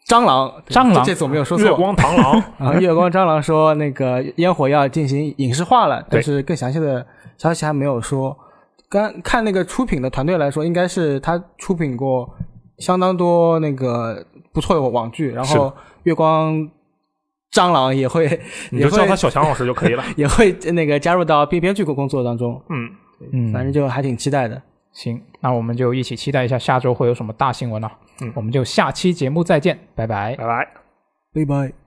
[0.08, 1.66] 蟑螂，蟑螂这这次我没有说错。
[1.66, 7.06] 月光螳螂， 啊，月光蟑螂说那个烟火要进行影视化了，但是更详细的
[7.38, 8.38] 消息还没有说。
[8.88, 12.30] 刚看那个出品的团队来说，应该是他出品过
[12.78, 14.24] 相当多那个
[14.54, 15.74] 不错的网剧，然后
[16.04, 16.70] 月光
[17.52, 20.04] 蟑螂也会你也会就叫他小强老师就可以了。
[20.16, 22.90] 也会那个加入到编编剧工作当中，嗯，
[23.34, 24.62] 嗯，反正就还挺期待的。
[24.96, 27.92] 行，那我们就一起期待一下下周会有什么大新闻了。
[28.22, 30.36] 嗯我们就下期节目再见，拜拜。
[30.36, 30.68] 拜拜。
[31.34, 31.85] 拜拜。